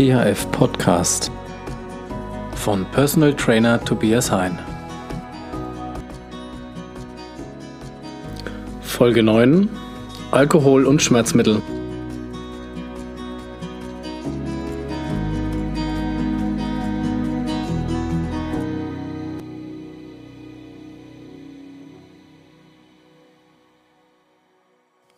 THF 0.00 0.50
Podcast 0.50 1.30
von 2.54 2.90
Personal 2.90 3.36
Trainer 3.36 3.84
Tobias 3.84 4.32
Hein. 4.32 4.58
Folge 8.80 9.22
9 9.22 9.68
Alkohol 10.30 10.86
und 10.86 11.02
Schmerzmittel. 11.02 11.60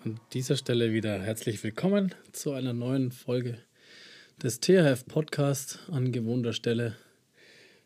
An 0.05 0.19
dieser 0.33 0.57
Stelle 0.57 0.93
wieder 0.93 1.21
herzlich 1.23 1.63
willkommen 1.63 2.13
zu 2.33 2.51
einer 2.51 2.73
neuen 2.73 3.13
Folge 3.13 3.59
des 4.43 4.59
THF 4.59 5.07
Podcast 5.07 5.79
an 5.93 6.11
gewohnter 6.11 6.53
Stelle. 6.53 6.97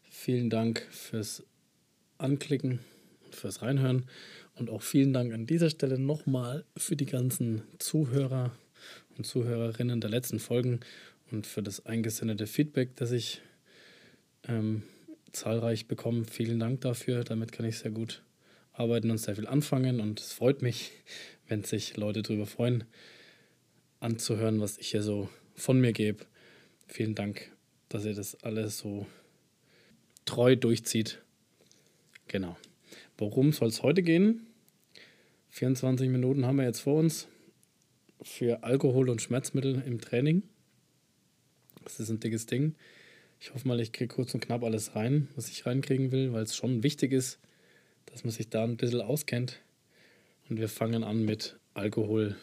Vielen 0.08 0.48
Dank 0.48 0.86
fürs 0.90 1.42
Anklicken, 2.16 2.78
fürs 3.30 3.60
Reinhören 3.60 4.06
und 4.54 4.70
auch 4.70 4.80
vielen 4.80 5.12
Dank 5.12 5.34
an 5.34 5.44
dieser 5.44 5.68
Stelle 5.68 5.98
nochmal 5.98 6.64
für 6.74 6.96
die 6.96 7.04
ganzen 7.04 7.60
Zuhörer 7.78 8.52
und 9.18 9.26
Zuhörerinnen 9.26 10.00
der 10.00 10.08
letzten 10.08 10.38
Folgen 10.38 10.80
und 11.30 11.46
für 11.46 11.62
das 11.62 11.84
eingesendete 11.84 12.46
Feedback, 12.46 12.96
das 12.96 13.10
ich 13.12 13.42
ähm, 14.48 14.82
zahlreich 15.32 15.88
bekomme. 15.88 16.24
Vielen 16.24 16.58
Dank 16.58 16.80
dafür. 16.80 17.22
Damit 17.24 17.52
kann 17.52 17.66
ich 17.66 17.80
sehr 17.80 17.90
gut 17.90 18.22
arbeiten 18.72 19.10
und 19.10 19.18
sehr 19.18 19.36
viel 19.36 19.46
anfangen 19.46 20.00
und 20.00 20.20
es 20.20 20.32
freut 20.32 20.62
mich, 20.62 20.92
wenn 21.48 21.64
sich 21.64 21.98
Leute 21.98 22.22
darüber 22.22 22.46
freuen, 22.46 22.84
anzuhören, 24.00 24.58
was 24.62 24.78
ich 24.78 24.92
hier 24.92 25.02
so 25.02 25.28
von 25.54 25.78
mir 25.82 25.92
gebe. 25.92 26.24
Vielen 26.86 27.14
Dank, 27.14 27.52
dass 27.88 28.04
ihr 28.04 28.14
das 28.14 28.42
alles 28.42 28.78
so 28.78 29.06
treu 30.24 30.56
durchzieht. 30.56 31.22
Genau. 32.28 32.56
Worum 33.18 33.52
soll 33.52 33.68
es 33.68 33.82
heute 33.82 34.02
gehen? 34.02 34.46
24 35.50 36.08
Minuten 36.08 36.44
haben 36.44 36.56
wir 36.56 36.64
jetzt 36.64 36.80
vor 36.80 36.98
uns 36.98 37.28
für 38.22 38.62
Alkohol 38.62 39.08
und 39.08 39.22
Schmerzmittel 39.22 39.82
im 39.86 40.00
Training. 40.00 40.42
Das 41.84 42.00
ist 42.00 42.10
ein 42.10 42.20
dickes 42.20 42.46
Ding. 42.46 42.74
Ich 43.40 43.54
hoffe 43.54 43.68
mal, 43.68 43.80
ich 43.80 43.92
kriege 43.92 44.14
kurz 44.14 44.34
und 44.34 44.40
knapp 44.40 44.64
alles 44.64 44.96
rein, 44.96 45.28
was 45.36 45.48
ich 45.48 45.66
reinkriegen 45.66 46.10
will, 46.10 46.32
weil 46.32 46.42
es 46.42 46.56
schon 46.56 46.82
wichtig 46.82 47.12
ist, 47.12 47.38
dass 48.06 48.24
man 48.24 48.32
sich 48.32 48.48
da 48.48 48.64
ein 48.64 48.76
bisschen 48.76 49.00
auskennt. 49.00 49.60
Und 50.48 50.58
wir 50.58 50.68
fangen 50.68 51.04
an 51.04 51.24
mit 51.24 51.58
Alkohol 51.74 52.36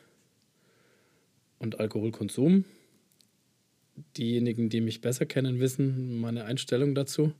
und 1.59 1.79
Alkoholkonsum 1.79 2.65
diejenigen, 4.17 4.69
die 4.69 4.81
mich 4.81 5.01
besser 5.01 5.25
kennen, 5.25 5.59
wissen 5.59 6.19
meine 6.19 6.45
Einstellung 6.45 6.95
dazu. 6.95 7.33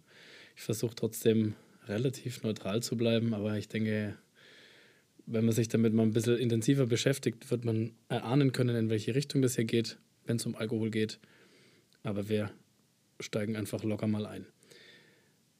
Ich 0.55 0.61
versuche 0.61 0.95
trotzdem 0.95 1.55
relativ 1.87 2.43
neutral 2.43 2.81
zu 2.81 2.95
bleiben, 2.95 3.33
aber 3.33 3.57
ich 3.57 3.67
denke, 3.67 4.17
wenn 5.25 5.45
man 5.45 5.53
sich 5.53 5.67
damit 5.67 5.93
mal 5.93 6.03
ein 6.03 6.13
bisschen 6.13 6.37
intensiver 6.37 6.85
beschäftigt, 6.85 7.49
wird 7.49 7.65
man 7.65 7.91
erahnen 8.09 8.51
können, 8.51 8.75
in 8.75 8.89
welche 8.89 9.15
Richtung 9.15 9.41
das 9.41 9.55
hier 9.55 9.65
geht, 9.65 9.97
wenn 10.25 10.37
es 10.37 10.45
um 10.45 10.55
Alkohol 10.55 10.91
geht. 10.91 11.19
Aber 12.03 12.29
wir 12.29 12.51
steigen 13.19 13.55
einfach 13.55 13.83
locker 13.83 14.07
mal 14.07 14.25
ein. 14.25 14.45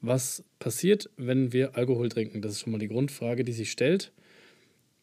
Was 0.01 0.43
passiert, 0.59 1.09
wenn 1.15 1.53
wir 1.53 1.77
Alkohol 1.77 2.09
trinken? 2.09 2.41
Das 2.41 2.53
ist 2.53 2.59
schon 2.59 2.73
mal 2.73 2.77
die 2.77 2.89
Grundfrage, 2.89 3.45
die 3.45 3.53
sich 3.53 3.71
stellt. 3.71 4.11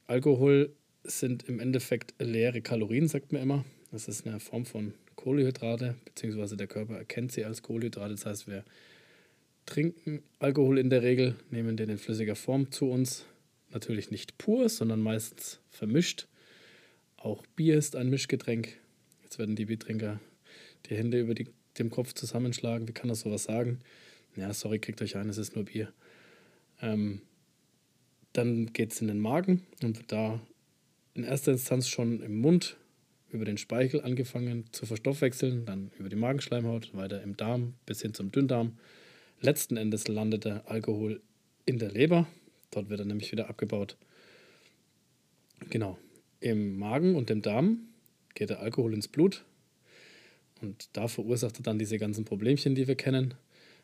Alkohol 0.07 0.75
sind 1.05 1.49
im 1.49 1.59
Endeffekt 1.59 2.15
leere 2.19 2.61
Kalorien, 2.61 3.09
sagt 3.09 3.33
man 3.33 3.41
immer. 3.41 3.65
Das 3.91 4.09
ist 4.09 4.27
eine 4.27 4.41
Form 4.41 4.67
von 4.67 4.93
Kohlenhydrate, 5.21 5.97
beziehungsweise 6.05 6.57
der 6.57 6.67
Körper 6.67 6.97
erkennt 6.97 7.33
sie 7.33 7.45
als 7.45 7.63
Kohlenhydrate. 7.63 8.15
Das 8.15 8.27
heißt, 8.27 8.47
wir 8.49 8.65
trinken 9.67 10.23
Alkohol 10.39 10.79
in 10.79 10.91
der 10.91 11.03
Regel, 11.03 11.37
nehmen 11.51 11.77
den 11.77 11.91
in 11.91 11.99
flüssiger 11.99 12.37
Form 12.37 12.71
zu 12.73 12.91
uns. 12.91 13.27
Natürlich 13.71 14.11
nicht 14.11 14.39
pur, 14.39 14.69
sondern 14.69 15.01
meistens 15.01 15.61
vermischt. 15.71 16.27
Auch 17.17 17.45
Bier 17.55 17.77
ist 17.77 17.97
ein 17.97 18.09
Mischgetränk. 18.09 18.77
Jetzt 19.23 19.39
werden 19.39 19.57
die 19.57 19.67
Biertrinker 19.67 20.21
die 20.87 20.97
Hände 20.97 21.21
über 21.21 21.35
die, 21.35 21.49
dem 21.79 21.91
Kopf 21.91 22.15
zusammenschlagen. 22.15 22.89
Wie 22.89 22.93
kann 22.93 23.09
das 23.09 23.21
sowas 23.21 23.45
sagen? 23.45 23.81
Ja, 24.37 24.55
sorry, 24.55 24.79
kriegt 24.79 25.03
euch 25.03 25.17
ein, 25.17 25.29
es 25.29 25.39
ist 25.39 25.55
nur 25.55 25.67
Bier. 25.67 25.93
Ähm, 26.81 27.21
dann 28.33 28.73
geht 28.73 28.93
es 28.93 29.01
in 29.01 29.09
den 29.09 29.21
Magen 29.21 29.67
und 29.83 29.99
wird 29.99 30.11
da 30.13 30.41
in 31.15 31.25
erster 31.25 31.53
Instanz 31.53 31.89
schon 31.89 32.23
im 32.23 32.41
Mund 32.41 32.77
über 33.33 33.45
den 33.45 33.59
Speichel 33.59 34.01
angefangen 34.03 34.65
zu 34.73 34.87
verstoffwechseln, 34.87 35.65
dann 35.65 35.91
über 35.99 36.09
die 36.09 36.17
Magenschleimhaut, 36.17 36.95
weiter 36.95 37.23
im 37.23 37.37
Darm 37.37 37.75
bis 37.87 38.03
hin 38.03 38.15
zum 38.15 38.33
Dünndarm. 38.33 38.79
Letzten 39.41 39.77
Endes 39.77 40.09
landet 40.09 40.45
der 40.45 40.69
Alkohol 40.69 41.21
in 41.65 41.79
der 41.79 41.91
Leber. 41.91 42.27
Dort 42.71 42.89
wird 42.89 43.01
er 43.01 43.07
nämlich 43.07 43.33
wieder 43.33 43.49
abgebaut. 43.49 43.97
Genau. 45.71 45.99
Im 46.41 46.79
Magen 46.79 47.15
und 47.17 47.31
im 47.31 47.43
Darm 47.43 47.81
geht 48.35 48.51
der 48.51 48.61
Alkohol 48.61 48.95
ins 48.95 49.09
Blut. 49.09 49.45
Und 50.61 50.89
da 50.93 51.09
verursacht 51.09 51.59
er 51.59 51.63
dann 51.63 51.79
diese 51.79 51.99
ganzen 51.99 52.25
Problemchen, 52.25 52.75
die 52.75 52.87
wir 52.87 52.97
kennen. 52.97 53.35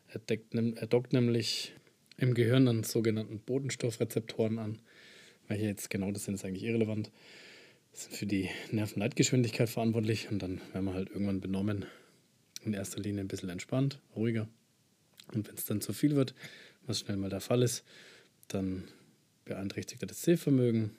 Er, 0.09 0.19
deckt, 0.19 0.53
er 0.53 0.87
dockt 0.87 1.13
nämlich 1.13 1.73
im 2.17 2.33
Gehirn 2.33 2.67
an 2.67 2.83
sogenannten 2.83 3.39
Botenstoffrezeptoren 3.39 4.59
an. 4.59 4.79
Welche 5.47 5.65
jetzt 5.65 5.89
genau 5.89 6.11
das 6.11 6.25
sind, 6.25 6.35
ist 6.35 6.45
eigentlich 6.45 6.63
irrelevant 6.63 7.11
sind 7.99 8.15
für 8.15 8.25
die 8.25 8.49
Nervenleitgeschwindigkeit 8.71 9.69
verantwortlich 9.69 10.29
und 10.29 10.39
dann 10.39 10.61
werden 10.71 10.85
wir 10.85 10.93
halt 10.93 11.09
irgendwann 11.09 11.41
benommen. 11.41 11.85
In 12.63 12.73
erster 12.73 12.99
Linie 12.99 13.21
ein 13.21 13.27
bisschen 13.27 13.49
entspannt, 13.49 13.99
ruhiger. 14.15 14.47
Und 15.33 15.47
wenn 15.47 15.55
es 15.55 15.65
dann 15.65 15.81
zu 15.81 15.93
viel 15.93 16.15
wird, 16.15 16.33
was 16.85 16.99
schnell 16.99 17.17
mal 17.17 17.29
der 17.29 17.41
Fall 17.41 17.61
ist, 17.63 17.83
dann 18.47 18.83
beeinträchtigt 19.45 20.01
er 20.03 20.07
das 20.07 20.21
Sehvermögen 20.21 20.91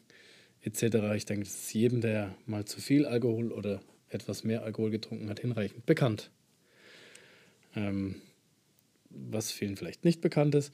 etc. 0.62 1.14
Ich 1.14 1.24
denke, 1.24 1.44
das 1.44 1.54
ist 1.54 1.72
jedem, 1.72 2.00
der 2.00 2.34
mal 2.46 2.64
zu 2.64 2.80
viel 2.80 3.06
Alkohol 3.06 3.52
oder 3.52 3.80
etwas 4.08 4.44
mehr 4.44 4.62
Alkohol 4.62 4.90
getrunken 4.90 5.28
hat, 5.28 5.40
hinreichend 5.40 5.86
bekannt. 5.86 6.30
Ähm, 7.76 8.16
was 9.10 9.52
vielen 9.52 9.76
vielleicht 9.76 10.04
nicht 10.04 10.20
bekannt 10.20 10.54
ist, 10.54 10.72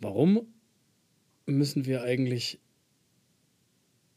warum 0.00 0.46
müssen 1.46 1.86
wir 1.86 2.02
eigentlich 2.02 2.58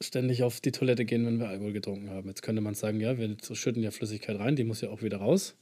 ständig 0.04 0.44
auf 0.44 0.62
die 0.62 0.72
Toilette 0.72 1.06
gehen, 1.06 1.26
wenn 1.26 1.40
wir 1.40 1.48
Alkohol 1.48 1.74
getrunken 1.74 2.10
haben. 2.10 2.28
Jetzt 2.28 2.42
könnte 2.42 2.62
man 2.62 2.76
sagen, 2.76 3.00
ja, 3.00 3.18
wir 3.18 3.36
schütten 3.54 3.84
ja 3.84 3.92
Flüssigkeit 3.92 4.40
rein, 4.40 4.56
die 4.56 4.64
muss 4.64 4.82
ja 4.82 4.90
auch 4.90 5.02
wieder 5.02 5.18
raus. 5.18 5.56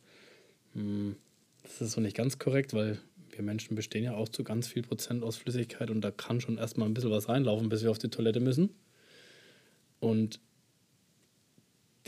Hm, 0.73 1.15
das 1.63 1.81
ist 1.81 1.91
so 1.91 2.01
nicht 2.01 2.15
ganz 2.15 2.39
korrekt, 2.39 2.73
weil 2.73 2.99
wir 3.31 3.43
Menschen 3.43 3.75
bestehen 3.75 4.03
ja 4.03 4.13
auch 4.13 4.29
zu 4.29 4.43
ganz 4.43 4.67
viel 4.67 4.81
Prozent 4.81 5.23
aus 5.23 5.37
Flüssigkeit 5.37 5.89
und 5.89 6.01
da 6.01 6.11
kann 6.11 6.41
schon 6.41 6.57
erstmal 6.57 6.87
ein 6.87 6.93
bisschen 6.93 7.11
was 7.11 7.29
reinlaufen, 7.29 7.69
bis 7.69 7.83
wir 7.83 7.91
auf 7.91 7.99
die 7.99 8.09
Toilette 8.09 8.39
müssen. 8.39 8.69
Und 9.99 10.39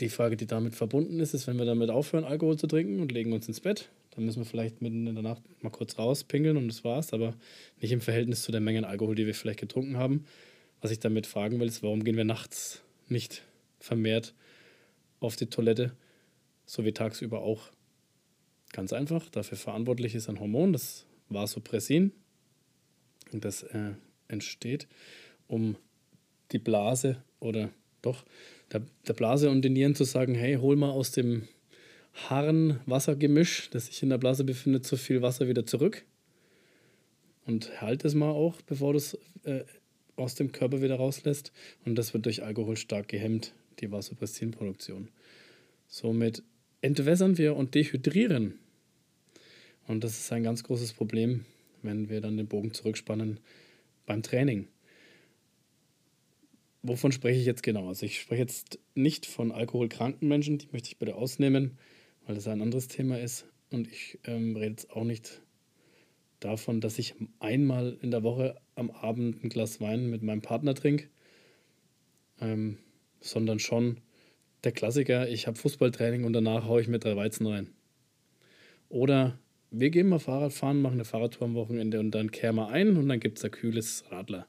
die 0.00 0.08
Frage, 0.08 0.36
die 0.36 0.46
damit 0.46 0.74
verbunden 0.74 1.20
ist, 1.20 1.34
ist, 1.34 1.46
wenn 1.46 1.56
wir 1.56 1.64
damit 1.64 1.90
aufhören, 1.90 2.24
Alkohol 2.24 2.58
zu 2.58 2.66
trinken 2.66 3.00
und 3.00 3.12
legen 3.12 3.32
uns 3.32 3.46
ins 3.46 3.60
Bett, 3.60 3.90
dann 4.10 4.24
müssen 4.24 4.40
wir 4.40 4.46
vielleicht 4.46 4.82
mitten 4.82 5.06
in 5.06 5.14
der 5.14 5.22
Nacht 5.22 5.42
mal 5.62 5.70
kurz 5.70 5.98
rauspingeln 5.98 6.56
und 6.56 6.68
das 6.68 6.84
war's, 6.84 7.12
aber 7.12 7.34
nicht 7.80 7.92
im 7.92 8.00
Verhältnis 8.00 8.42
zu 8.42 8.52
der 8.52 8.60
Menge 8.60 8.86
Alkohol, 8.86 9.14
die 9.14 9.26
wir 9.26 9.34
vielleicht 9.34 9.60
getrunken 9.60 9.96
haben. 9.96 10.24
Was 10.84 10.90
ich 10.90 10.98
damit 10.98 11.26
fragen 11.26 11.60
will, 11.60 11.68
ist, 11.68 11.82
warum 11.82 12.04
gehen 12.04 12.18
wir 12.18 12.26
nachts 12.26 12.82
nicht 13.08 13.42
vermehrt 13.80 14.34
auf 15.18 15.34
die 15.34 15.46
Toilette, 15.46 15.96
so 16.66 16.84
wie 16.84 16.92
tagsüber 16.92 17.40
auch? 17.40 17.70
Ganz 18.70 18.92
einfach, 18.92 19.30
dafür 19.30 19.56
verantwortlich 19.56 20.14
ist 20.14 20.28
ein 20.28 20.40
Hormon, 20.40 20.74
das 20.74 21.06
Vasopressin. 21.30 22.12
Und 23.32 23.46
das 23.46 23.62
äh, 23.62 23.92
entsteht, 24.28 24.86
um 25.48 25.76
die 26.52 26.58
Blase 26.58 27.24
oder 27.40 27.70
doch 28.02 28.22
der, 28.70 28.82
der 29.08 29.14
Blase 29.14 29.48
und 29.48 29.62
den 29.62 29.72
Nieren 29.72 29.94
zu 29.94 30.04
sagen, 30.04 30.34
hey, 30.34 30.56
hol 30.56 30.76
mal 30.76 30.90
aus 30.90 31.12
dem 31.12 31.48
Harn-Wassergemisch, 32.28 33.70
das 33.70 33.86
sich 33.86 34.02
in 34.02 34.10
der 34.10 34.18
Blase 34.18 34.44
befindet, 34.44 34.84
so 34.84 34.98
viel 34.98 35.22
Wasser 35.22 35.48
wieder 35.48 35.64
zurück. 35.64 36.04
Und 37.46 37.80
halt 37.80 38.04
es 38.04 38.14
mal 38.14 38.32
auch, 38.32 38.60
bevor 38.66 38.92
du 38.92 38.98
es 38.98 39.18
äh, 39.44 39.64
aus 40.16 40.34
dem 40.34 40.52
Körper 40.52 40.82
wieder 40.82 40.96
rauslässt. 40.96 41.52
Und 41.84 41.96
das 41.96 42.14
wird 42.14 42.26
durch 42.26 42.42
Alkohol 42.42 42.76
stark 42.76 43.08
gehemmt, 43.08 43.54
die 43.80 43.90
Vasopressinproduktion. 43.90 45.08
Somit 45.88 46.42
entwässern 46.80 47.38
wir 47.38 47.56
und 47.56 47.74
dehydrieren. 47.74 48.58
Und 49.86 50.04
das 50.04 50.18
ist 50.18 50.32
ein 50.32 50.42
ganz 50.42 50.62
großes 50.64 50.92
Problem, 50.92 51.44
wenn 51.82 52.08
wir 52.08 52.20
dann 52.20 52.36
den 52.36 52.46
Bogen 52.46 52.72
zurückspannen 52.72 53.40
beim 54.06 54.22
Training. 54.22 54.68
Wovon 56.82 57.12
spreche 57.12 57.40
ich 57.40 57.46
jetzt 57.46 57.62
genau? 57.62 57.88
Also 57.88 58.04
ich 58.04 58.20
spreche 58.20 58.42
jetzt 58.42 58.78
nicht 58.94 59.24
von 59.24 59.52
alkoholkranken 59.52 60.28
Menschen, 60.28 60.58
die 60.58 60.68
möchte 60.72 60.88
ich 60.88 60.98
bitte 60.98 61.14
ausnehmen, 61.14 61.78
weil 62.26 62.34
das 62.34 62.46
ein 62.46 62.60
anderes 62.60 62.88
Thema 62.88 63.18
ist. 63.18 63.46
Und 63.70 63.88
ich 63.88 64.18
ähm, 64.24 64.56
rede 64.56 64.72
jetzt 64.72 64.90
auch 64.90 65.04
nicht 65.04 65.40
davon, 66.40 66.80
dass 66.80 66.98
ich 66.98 67.14
einmal 67.40 67.96
in 68.02 68.10
der 68.10 68.22
Woche 68.22 68.60
am 68.76 68.90
Abend 68.90 69.42
ein 69.42 69.48
Glas 69.48 69.80
Wein 69.80 70.10
mit 70.10 70.22
meinem 70.22 70.42
Partner 70.42 70.74
trinke, 70.74 71.08
ähm, 72.40 72.78
sondern 73.20 73.58
schon 73.58 74.00
der 74.64 74.72
Klassiker, 74.72 75.28
ich 75.28 75.46
habe 75.46 75.58
Fußballtraining 75.58 76.24
und 76.24 76.32
danach 76.32 76.66
haue 76.66 76.80
ich 76.80 76.88
mir 76.88 76.98
drei 76.98 77.16
Weizen 77.16 77.46
rein. 77.46 77.68
Oder 78.88 79.38
wir 79.70 79.90
gehen 79.90 80.08
mal 80.08 80.18
Fahrrad 80.18 80.52
fahren, 80.52 80.80
machen 80.80 80.94
eine 80.94 81.04
Fahrradtour 81.04 81.48
am 81.48 81.54
Wochenende 81.54 82.00
und 82.00 82.12
dann 82.12 82.30
kehren 82.30 82.56
wir 82.56 82.68
ein 82.68 82.96
und 82.96 83.08
dann 83.08 83.20
gibt 83.20 83.38
es 83.38 83.42
da 83.42 83.48
kühles 83.48 84.04
Radler. 84.10 84.46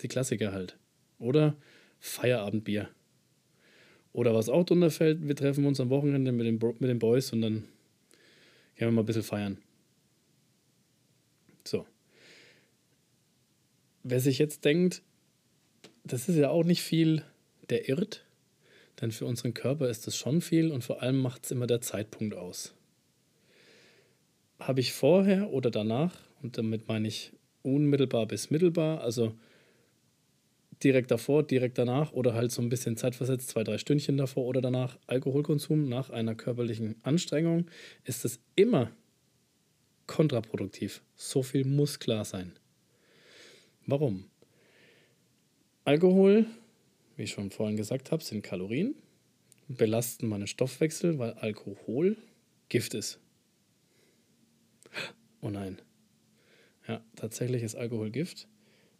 Die 0.00 0.08
Klassiker 0.08 0.52
halt. 0.52 0.78
Oder 1.18 1.56
Feierabendbier. 1.98 2.88
Oder 4.12 4.34
was 4.34 4.48
auch 4.48 4.64
drunter 4.64 4.90
fällt, 4.90 5.26
wir 5.26 5.36
treffen 5.36 5.64
uns 5.64 5.80
am 5.80 5.90
Wochenende 5.90 6.32
mit 6.32 6.46
den, 6.46 6.58
mit 6.78 6.88
den 6.88 6.98
Boys 6.98 7.32
und 7.32 7.42
dann 7.42 7.64
gehen 8.76 8.88
wir 8.88 8.92
mal 8.92 9.02
ein 9.02 9.06
bisschen 9.06 9.22
feiern. 9.22 9.58
So. 11.64 11.86
Wer 14.10 14.20
sich 14.20 14.38
jetzt 14.38 14.64
denkt, 14.64 15.02
das 16.02 16.30
ist 16.30 16.36
ja 16.36 16.48
auch 16.48 16.64
nicht 16.64 16.82
viel, 16.82 17.24
der 17.68 17.90
irrt. 17.90 18.24
Denn 19.00 19.12
für 19.12 19.26
unseren 19.26 19.52
Körper 19.52 19.90
ist 19.90 20.06
das 20.06 20.16
schon 20.16 20.40
viel 20.40 20.72
und 20.72 20.82
vor 20.82 21.02
allem 21.02 21.20
macht 21.20 21.44
es 21.44 21.50
immer 21.50 21.66
der 21.66 21.82
Zeitpunkt 21.82 22.34
aus. 22.34 22.74
Habe 24.58 24.80
ich 24.80 24.94
vorher 24.94 25.50
oder 25.50 25.70
danach, 25.70 26.14
und 26.42 26.56
damit 26.56 26.88
meine 26.88 27.06
ich 27.06 27.32
unmittelbar 27.62 28.24
bis 28.24 28.48
mittelbar, 28.48 29.02
also 29.02 29.34
direkt 30.82 31.10
davor, 31.10 31.42
direkt 31.42 31.76
danach 31.76 32.12
oder 32.12 32.32
halt 32.32 32.50
so 32.50 32.62
ein 32.62 32.70
bisschen 32.70 32.96
zeitversetzt, 32.96 33.50
zwei, 33.50 33.62
drei 33.62 33.76
Stündchen 33.76 34.16
davor 34.16 34.46
oder 34.46 34.62
danach 34.62 34.98
Alkoholkonsum 35.06 35.86
nach 35.86 36.08
einer 36.08 36.34
körperlichen 36.34 36.96
Anstrengung, 37.02 37.66
ist 38.04 38.24
es 38.24 38.40
immer 38.56 38.90
kontraproduktiv. 40.06 41.02
So 41.14 41.42
viel 41.42 41.66
muss 41.66 41.98
klar 41.98 42.24
sein. 42.24 42.54
Warum? 43.88 44.24
Alkohol, 45.86 46.44
wie 47.16 47.22
ich 47.22 47.30
schon 47.30 47.50
vorhin 47.50 47.78
gesagt 47.78 48.12
habe, 48.12 48.22
sind 48.22 48.42
Kalorien, 48.42 48.94
belasten 49.66 50.28
meinen 50.28 50.46
Stoffwechsel, 50.46 51.18
weil 51.18 51.32
Alkohol 51.32 52.18
Gift 52.68 52.92
ist. 52.92 53.18
Oh 55.40 55.48
nein. 55.48 55.78
Ja, 56.86 57.00
tatsächlich 57.16 57.62
ist 57.62 57.76
Alkohol 57.76 58.10
Gift 58.10 58.46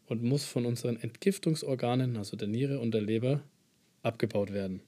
und 0.07 0.23
muss 0.23 0.47
von 0.47 0.65
unseren 0.65 0.97
Entgiftungsorganen, 0.97 2.17
also 2.17 2.39
der 2.39 2.49
Niere 2.49 2.81
und 2.81 2.95
der 2.95 3.03
Leber, 3.03 3.43
abgebaut 4.03 4.55
werden. 4.55 4.81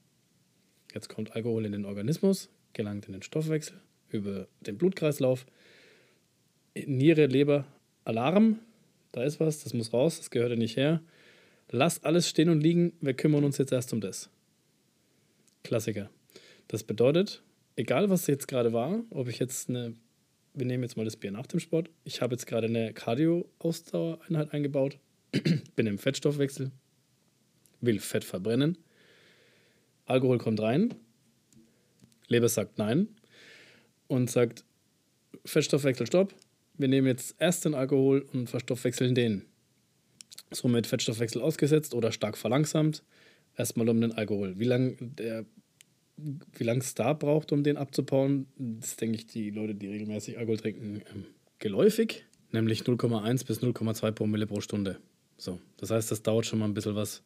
Jetzt 0.95 1.11
kommt 1.11 1.37
Alkohol 1.37 1.67
in 1.67 1.73
den 1.73 1.85
Organismus, 1.85 2.49
gelangt 2.73 3.05
in 3.05 3.13
den 3.13 3.23
Stoffwechsel, 3.23 3.79
über 4.09 4.49
den 4.63 4.79
Blutkreislauf. 4.79 5.45
Niere, 6.75 7.27
Leber, 7.27 7.67
Alarm, 8.05 8.61
da 9.13 9.25
ist 9.25 9.41
was, 9.41 9.63
das 9.63 9.75
muss 9.75 9.93
raus, 9.93 10.19
das 10.19 10.31
gehört 10.31 10.51
ja 10.51 10.57
nicht 10.57 10.77
her. 10.77 11.03
Lass 11.71 12.03
alles 12.03 12.29
stehen 12.29 12.49
und 12.49 12.61
liegen, 12.61 12.93
wir 13.01 13.15
kümmern 13.15 13.45
uns 13.45 13.59
jetzt 13.59 13.73
erst 13.73 13.93
um 13.93 14.01
das. 14.01 14.31
Klassiker. 15.63 16.11
Das 16.69 16.85
bedeutet, 16.85 17.43
egal 17.77 18.11
was 18.11 18.27
jetzt 18.27 18.49
gerade 18.49 18.73
war, 18.73 19.03
ob 19.11 19.29
ich 19.29 19.39
jetzt 19.39 19.69
eine, 19.69 19.95
wir 20.55 20.67
nehmen 20.67 20.83
jetzt 20.83 20.97
mal 20.97 21.05
das 21.05 21.17
Bier 21.17 21.33
nach 21.33 21.47
dem 21.47 21.61
Sport, 21.61 21.91
ich 22.05 22.23
habe 22.23 22.35
jetzt 22.35 22.47
gerade 22.47 22.67
eine 22.67 22.93
Cardio-Ausdauereinheit 22.93 24.53
eingebaut, 24.53 24.99
bin 25.77 25.87
im 25.87 25.99
Fettstoffwechsel, 25.99 26.71
will 27.81 28.01
Fett 28.01 28.25
verbrennen. 28.25 28.79
Alkohol 30.07 30.39
kommt 30.39 30.61
rein, 30.61 30.95
Leber 32.31 32.49
sagt 32.49 32.79
nein 32.79 33.09
und 34.07 34.31
sagt 34.31 34.65
Fettstoffwechsel 35.45 36.07
stopp. 36.07 36.35
Wir 36.81 36.89
nehmen 36.89 37.07
jetzt 37.09 37.35
erst 37.39 37.67
den 37.67 37.75
Alkohol 37.75 38.27
und 38.33 38.49
verstoffwechseln 38.49 39.15
den. 39.15 39.45
Somit 40.51 40.87
Fettstoffwechsel 40.87 41.43
ausgesetzt 41.43 41.95
oder 41.95 42.11
stark 42.11 42.39
verlangsamt. 42.39 43.03
Erstmal 43.55 43.87
um 43.91 44.01
den 44.01 44.13
Alkohol. 44.13 44.59
Wie 44.59 44.65
lange 44.65 44.97
der 44.99 45.45
wie 46.17 46.65
lange 46.65 46.81
es 46.81 46.95
da 46.95 47.13
braucht, 47.15 47.53
um 47.53 47.63
den 47.63 47.79
abzubauen, 47.79 48.47
das 48.57 48.97
denke 48.97 49.17
ich, 49.17 49.27
die 49.27 49.51
Leute, 49.51 49.75
die 49.75 49.89
regelmäßig 49.89 50.39
Alkohol 50.39 50.59
trinken, 50.59 51.03
ähm, 51.15 51.25
geläufig, 51.59 52.27
nämlich 52.53 52.83
0,1 52.83 53.47
bis 53.47 53.63
0,2 53.63 54.13
Promille 54.13 54.47
pro 54.47 54.61
Stunde. 54.61 54.99
So, 55.39 55.59
das 55.79 55.91
heißt, 55.91 56.11
das 56.11 56.23
dauert 56.23 56.45
schon 56.45 56.59
mal 56.59 56.67
ein 56.67 56.75
bisschen 56.75 56.95
was, 56.95 57.23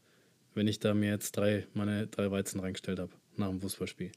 wenn 0.55 0.69
ich 0.69 0.79
da 0.79 0.95
mir 0.95 1.11
jetzt 1.11 1.33
drei, 1.33 1.67
meine 1.75 2.07
drei 2.07 2.31
Weizen 2.31 2.61
reingestellt 2.61 3.01
habe 3.01 3.11
nach 3.37 3.49
dem 3.49 3.61
Fußballspiel. 3.61 4.13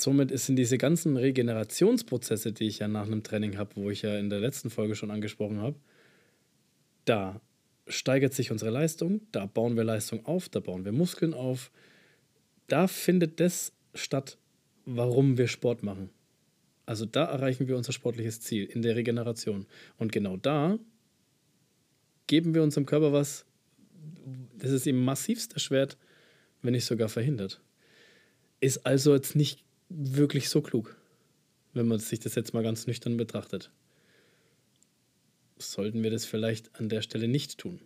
Somit 0.00 0.38
sind 0.38 0.56
diese 0.56 0.78
ganzen 0.78 1.16
Regenerationsprozesse, 1.16 2.52
die 2.52 2.68
ich 2.68 2.78
ja 2.78 2.86
nach 2.86 3.06
einem 3.06 3.24
Training 3.24 3.58
habe, 3.58 3.70
wo 3.74 3.90
ich 3.90 4.02
ja 4.02 4.16
in 4.16 4.30
der 4.30 4.38
letzten 4.38 4.70
Folge 4.70 4.94
schon 4.94 5.10
angesprochen 5.10 5.60
habe, 5.60 5.74
da 7.04 7.40
steigert 7.88 8.32
sich 8.32 8.52
unsere 8.52 8.70
Leistung, 8.70 9.22
da 9.32 9.46
bauen 9.46 9.76
wir 9.76 9.82
Leistung 9.82 10.24
auf, 10.24 10.48
da 10.48 10.60
bauen 10.60 10.84
wir 10.84 10.92
Muskeln 10.92 11.34
auf. 11.34 11.72
Da 12.68 12.86
findet 12.86 13.40
das 13.40 13.72
statt, 13.94 14.38
warum 14.84 15.36
wir 15.36 15.48
Sport 15.48 15.82
machen. 15.82 16.10
Also 16.86 17.04
da 17.04 17.24
erreichen 17.24 17.66
wir 17.66 17.76
unser 17.76 17.92
sportliches 17.92 18.40
Ziel 18.40 18.66
in 18.66 18.82
der 18.82 18.94
Regeneration. 18.94 19.66
Und 19.96 20.12
genau 20.12 20.36
da 20.36 20.78
geben 22.28 22.54
wir 22.54 22.62
unserem 22.62 22.86
Körper 22.86 23.12
was, 23.12 23.46
das 24.58 24.70
ist 24.70 24.86
ihm 24.86 25.04
massivst 25.04 25.54
erschwert, 25.54 25.96
wenn 26.62 26.72
nicht 26.72 26.84
sogar 26.84 27.08
verhindert. 27.08 27.60
Ist 28.60 28.86
also 28.86 29.14
jetzt 29.14 29.34
nicht 29.34 29.64
wirklich 29.88 30.48
so 30.48 30.60
klug, 30.60 30.96
wenn 31.72 31.88
man 31.88 31.98
sich 31.98 32.20
das 32.20 32.34
jetzt 32.34 32.54
mal 32.54 32.62
ganz 32.62 32.86
nüchtern 32.86 33.16
betrachtet. 33.16 33.70
Sollten 35.58 36.02
wir 36.02 36.10
das 36.10 36.24
vielleicht 36.24 36.78
an 36.78 36.88
der 36.88 37.02
Stelle 37.02 37.28
nicht 37.28 37.58
tun. 37.58 37.80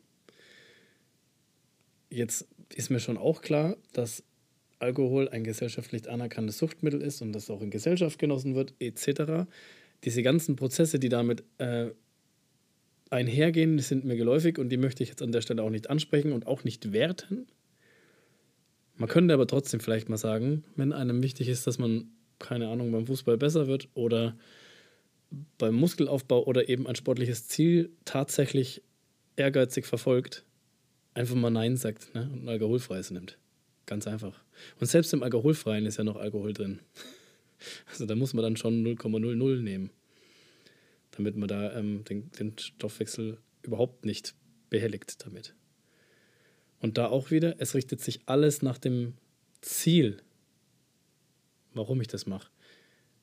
Jetzt 2.11 2.47
ist 2.75 2.91
mir 2.91 3.01
schon 3.01 3.17
auch 3.17 3.41
klar, 3.41 3.77
dass 3.93 4.23
Alkohol 4.79 5.29
ein 5.29 5.45
gesellschaftlich 5.45 6.11
anerkanntes 6.11 6.59
Suchtmittel 6.59 7.01
ist 7.01 7.23
und 7.23 7.33
das 7.33 7.49
auch 7.49 7.63
in 7.63 7.71
Gesellschaft 7.71 8.19
genossen 8.19 8.55
wird, 8.55 8.75
etc. 8.81 9.49
Diese 10.05 10.23
ganzen 10.23 10.57
Prozesse, 10.57 10.99
die 10.99 11.09
damit 11.09 11.45
äh, 11.59 11.91
einhergehen, 13.09 13.79
sind 13.79 14.05
mir 14.05 14.17
geläufig 14.17 14.59
und 14.59 14.69
die 14.71 14.77
möchte 14.77 15.03
ich 15.03 15.11
jetzt 15.11 15.23
an 15.23 15.33
der 15.33 15.41
Stelle 15.41 15.63
auch 15.63 15.71
nicht 15.71 15.89
ansprechen 15.89 16.33
und 16.33 16.47
auch 16.47 16.65
nicht 16.65 16.93
werten. 16.93 17.47
Man 18.97 19.09
könnte 19.09 19.35
aber 19.35 19.47
trotzdem 19.47 19.81
vielleicht 19.81 20.09
mal 20.09 20.17
sagen, 20.17 20.65
wenn 20.77 20.93
einem 20.93 21.23
wichtig 21.23 21.49
ist, 21.49 21.67
dass 21.67 21.79
man, 21.79 22.11
keine 22.39 22.69
Ahnung, 22.69 22.93
beim 22.93 23.07
Fußball 23.07 23.39
besser 23.39 23.67
wird 23.67 23.89
oder 23.95 24.37
beim 25.59 25.75
Muskelaufbau 25.75 26.45
oder 26.45 26.69
eben 26.69 26.87
ein 26.87 26.95
sportliches 26.95 27.49
Ziel 27.49 27.91
tatsächlich 28.05 28.83
ehrgeizig 29.37 29.87
verfolgt, 29.87 30.45
einfach 31.15 31.35
mal 31.35 31.51
Nein 31.51 31.77
sagt 31.77 32.15
ne? 32.15 32.29
und 32.33 32.45
ein 32.45 32.49
alkoholfreies 32.49 33.11
nimmt. 33.11 33.39
Ganz 33.87 34.07
einfach. 34.07 34.43
Und 34.79 34.87
selbst 34.87 35.13
im 35.13 35.23
Alkoholfreien 35.23 35.87
ist 35.87 35.97
ja 35.97 36.05
noch 36.05 36.17
Alkohol 36.17 36.53
drin. 36.53 36.81
Also 37.87 38.07
da 38.07 38.17
muss 38.17 38.35
man 38.35 38.43
dann 38.43 38.57
schon 38.57 38.85
0,00 38.85 39.63
nehmen 39.63 39.91
damit 41.13 41.37
man 41.37 41.49
da 41.49 41.73
ähm, 41.77 42.05
den, 42.05 42.31
den 42.33 42.59
Stoffwechsel 42.59 43.39
überhaupt 43.63 44.05
nicht 44.05 44.35
behelligt 44.71 45.25
damit. 45.25 45.55
Und 46.83 46.99
da 46.99 47.07
auch 47.07 47.31
wieder, 47.31 47.55
es 47.59 47.75
richtet 47.75 48.01
sich 48.01 48.21
alles 48.27 48.61
nach 48.61 48.77
dem 48.77 49.15
Ziel, 49.63 50.19
warum 51.73 52.01
ich 52.01 52.09
das 52.09 52.27
mache. 52.27 52.51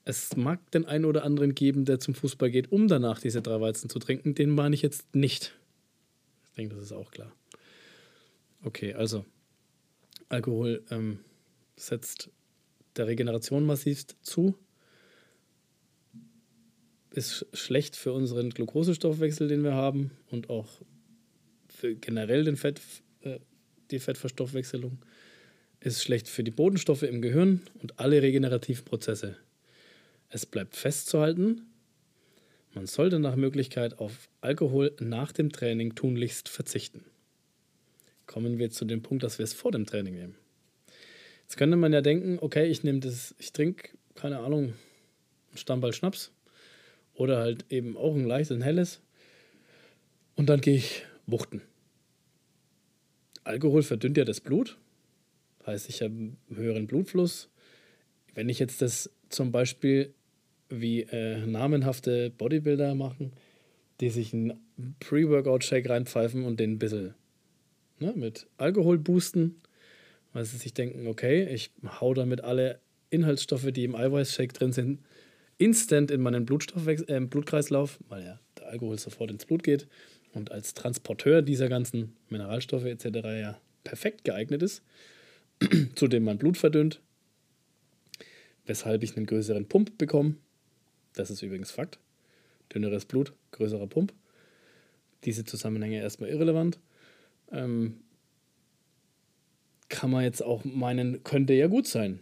Es 0.05 0.35
mag 0.35 0.71
den 0.71 0.85
einen 0.85 1.05
oder 1.05 1.23
anderen 1.23 1.53
geben, 1.53 1.85
der 1.85 1.99
zum 1.99 2.15
Fußball 2.15 2.49
geht, 2.49 2.71
um 2.71 2.87
danach 2.87 3.19
diese 3.19 3.43
drei 3.43 3.61
Weizen 3.61 3.89
zu 3.89 3.99
trinken. 3.99 4.33
Den 4.33 4.49
meine 4.49 4.73
ich 4.73 4.81
jetzt 4.81 5.13
nicht. 5.13 5.53
Ich 6.49 6.55
denke, 6.55 6.73
das 6.73 6.85
ist 6.85 6.93
auch 6.93 7.11
klar. 7.11 7.31
Okay, 8.63 8.95
also 8.95 9.23
Alkohol 10.29 10.83
ähm, 10.89 11.19
setzt 11.75 12.31
der 12.95 13.05
Regeneration 13.05 13.65
massivst 13.65 14.15
zu 14.21 14.55
ist 17.11 17.45
schlecht 17.53 17.95
für 17.95 18.13
unseren 18.13 18.49
Glukosestoffwechsel, 18.51 19.47
den 19.47 19.63
wir 19.63 19.73
haben 19.73 20.11
und 20.29 20.49
auch 20.49 20.67
für 21.67 21.95
generell 21.95 22.43
den 22.43 22.55
Fett, 22.55 22.81
äh, 23.21 23.39
die 23.91 24.00
Fettverstoffwechselung. 24.00 25.00
Ist 25.79 26.03
schlecht 26.03 26.27
für 26.27 26.43
die 26.43 26.51
Bodenstoffe 26.51 27.03
im 27.03 27.22
Gehirn 27.22 27.62
und 27.81 28.00
alle 28.00 28.22
regenerativen 28.22 28.86
Prozesse. 28.86 29.38
Es 30.29 30.46
bleibt 30.46 30.75
festzuhalten, 30.75 31.69
man 32.74 32.86
sollte 32.86 33.17
nach 33.19 33.36
Möglichkeit 33.36 33.98
auf 33.98 34.29
Alkohol 34.41 34.96
nach 35.00 35.31
dem 35.31 35.51
Training 35.51 35.96
tunlichst 35.96 36.50
verzichten. 36.50 37.03
Kommen 38.27 38.60
wir 38.60 38.69
zu 38.69 38.86
dem 38.86 39.01
Punkt, 39.01 39.24
dass 39.24 39.39
wir 39.39 39.43
es 39.43 39.53
vor 39.53 39.72
dem 39.72 39.88
Training 39.88 40.13
nehmen. 40.13 40.36
Jetzt 41.41 41.58
könnte 41.58 41.77
man 41.77 41.91
ja 41.93 42.01
denken, 42.01 42.38
okay, 42.39 42.67
ich 42.67 42.84
nehme 42.84 43.00
das, 43.00 43.34
ich 43.39 43.53
trinke, 43.53 43.89
keine 44.13 44.39
Ahnung, 44.39 44.75
einen 45.50 45.58
Stammball 45.58 45.93
Schnaps 45.93 46.31
oder 47.15 47.39
halt 47.39 47.65
eben 47.72 47.98
auch 47.98 48.13
ein 48.13 48.25
leichtes, 48.25 48.55
ein 48.55 48.62
helles. 48.62 49.01
Und 50.36 50.48
dann 50.48 50.62
gehe 50.62 50.75
ich 50.75 51.05
wuchten. 51.25 51.63
Alkohol 53.50 53.82
verdünnt 53.82 54.15
ja 54.15 54.25
das 54.25 54.41
Blut. 54.41 54.77
Heißt, 55.65 55.89
ich 55.89 56.03
habe 56.03 56.13
einen 56.13 56.38
höheren 56.53 56.86
Blutfluss. 56.86 57.50
Wenn 58.36 58.48
ich 58.48 58.60
jetzt 58.60 58.82
das 58.84 59.10
zum 59.29 59.51
Beispiel 59.51 60.13
wie 60.70 61.01
äh, 61.01 61.46
namenhafte 61.48 62.29
Bodybuilder 62.29 62.94
machen, 62.94 63.34
die 64.01 64.12
sich 64.12 64.34
einen 64.34 64.53
Pre-Workout-Shake 65.00 65.89
reinpfeifen 65.89 66.46
und 66.46 66.60
den 66.60 66.74
ein 66.74 66.79
bisschen 66.79 67.15
ne, 67.98 68.13
mit 68.15 68.46
Alkohol 68.58 69.00
boosten, 69.00 69.56
weil 70.32 70.46
sie 70.46 70.58
sich 70.58 70.75
denken, 70.75 71.08
okay, 71.08 71.51
ich 71.51 71.72
hau 72.00 72.13
damit 72.13 72.44
alle 72.44 72.79
Inhaltsstoffe, 73.10 73.72
die 73.72 73.84
im 73.84 73.96
Eiweißshake 73.96 74.53
drin 74.53 74.74
sind, 74.74 75.00
instant 75.58 76.12
in 76.12 76.22
meinen 76.22 76.44
äh, 76.44 77.20
Blutkreislauf, 77.22 78.00
weil 78.10 78.24
ja 78.24 78.39
der 78.60 78.68
Alkohol 78.68 79.00
sofort 79.00 79.32
ins 79.32 79.48
Blut 79.48 79.63
geht 79.63 79.88
und 80.33 80.51
als 80.51 80.74
Transporteur 80.74 81.41
dieser 81.41 81.69
ganzen 81.69 82.15
Mineralstoffe 82.29 82.86
etc. 82.86 83.05
ja 83.24 83.59
perfekt 83.83 84.24
geeignet 84.24 84.62
ist, 84.62 84.83
zudem 85.95 86.24
mein 86.24 86.38
Blut 86.38 86.57
verdünnt, 86.57 87.01
weshalb 88.65 89.03
ich 89.03 89.15
einen 89.17 89.25
größeren 89.25 89.67
Pump 89.67 89.98
bekomme. 89.98 90.36
Das 91.13 91.31
ist 91.31 91.41
übrigens 91.41 91.71
Fakt. 91.71 92.00
Dünneres 92.74 93.05
Blut, 93.05 93.33
größerer 93.51 93.88
Pump. 93.88 94.13
Diese 95.25 95.43
Zusammenhänge 95.43 96.00
erstmal 96.00 96.29
irrelevant. 96.29 96.79
Ähm, 97.51 98.01
kann 99.89 100.12
man 100.12 100.24
jetzt 100.24 100.43
auch 100.43 100.63
meinen, 100.63 101.24
könnte 101.24 101.53
ja 101.53 101.67
gut 101.67 101.88
sein. 101.88 102.19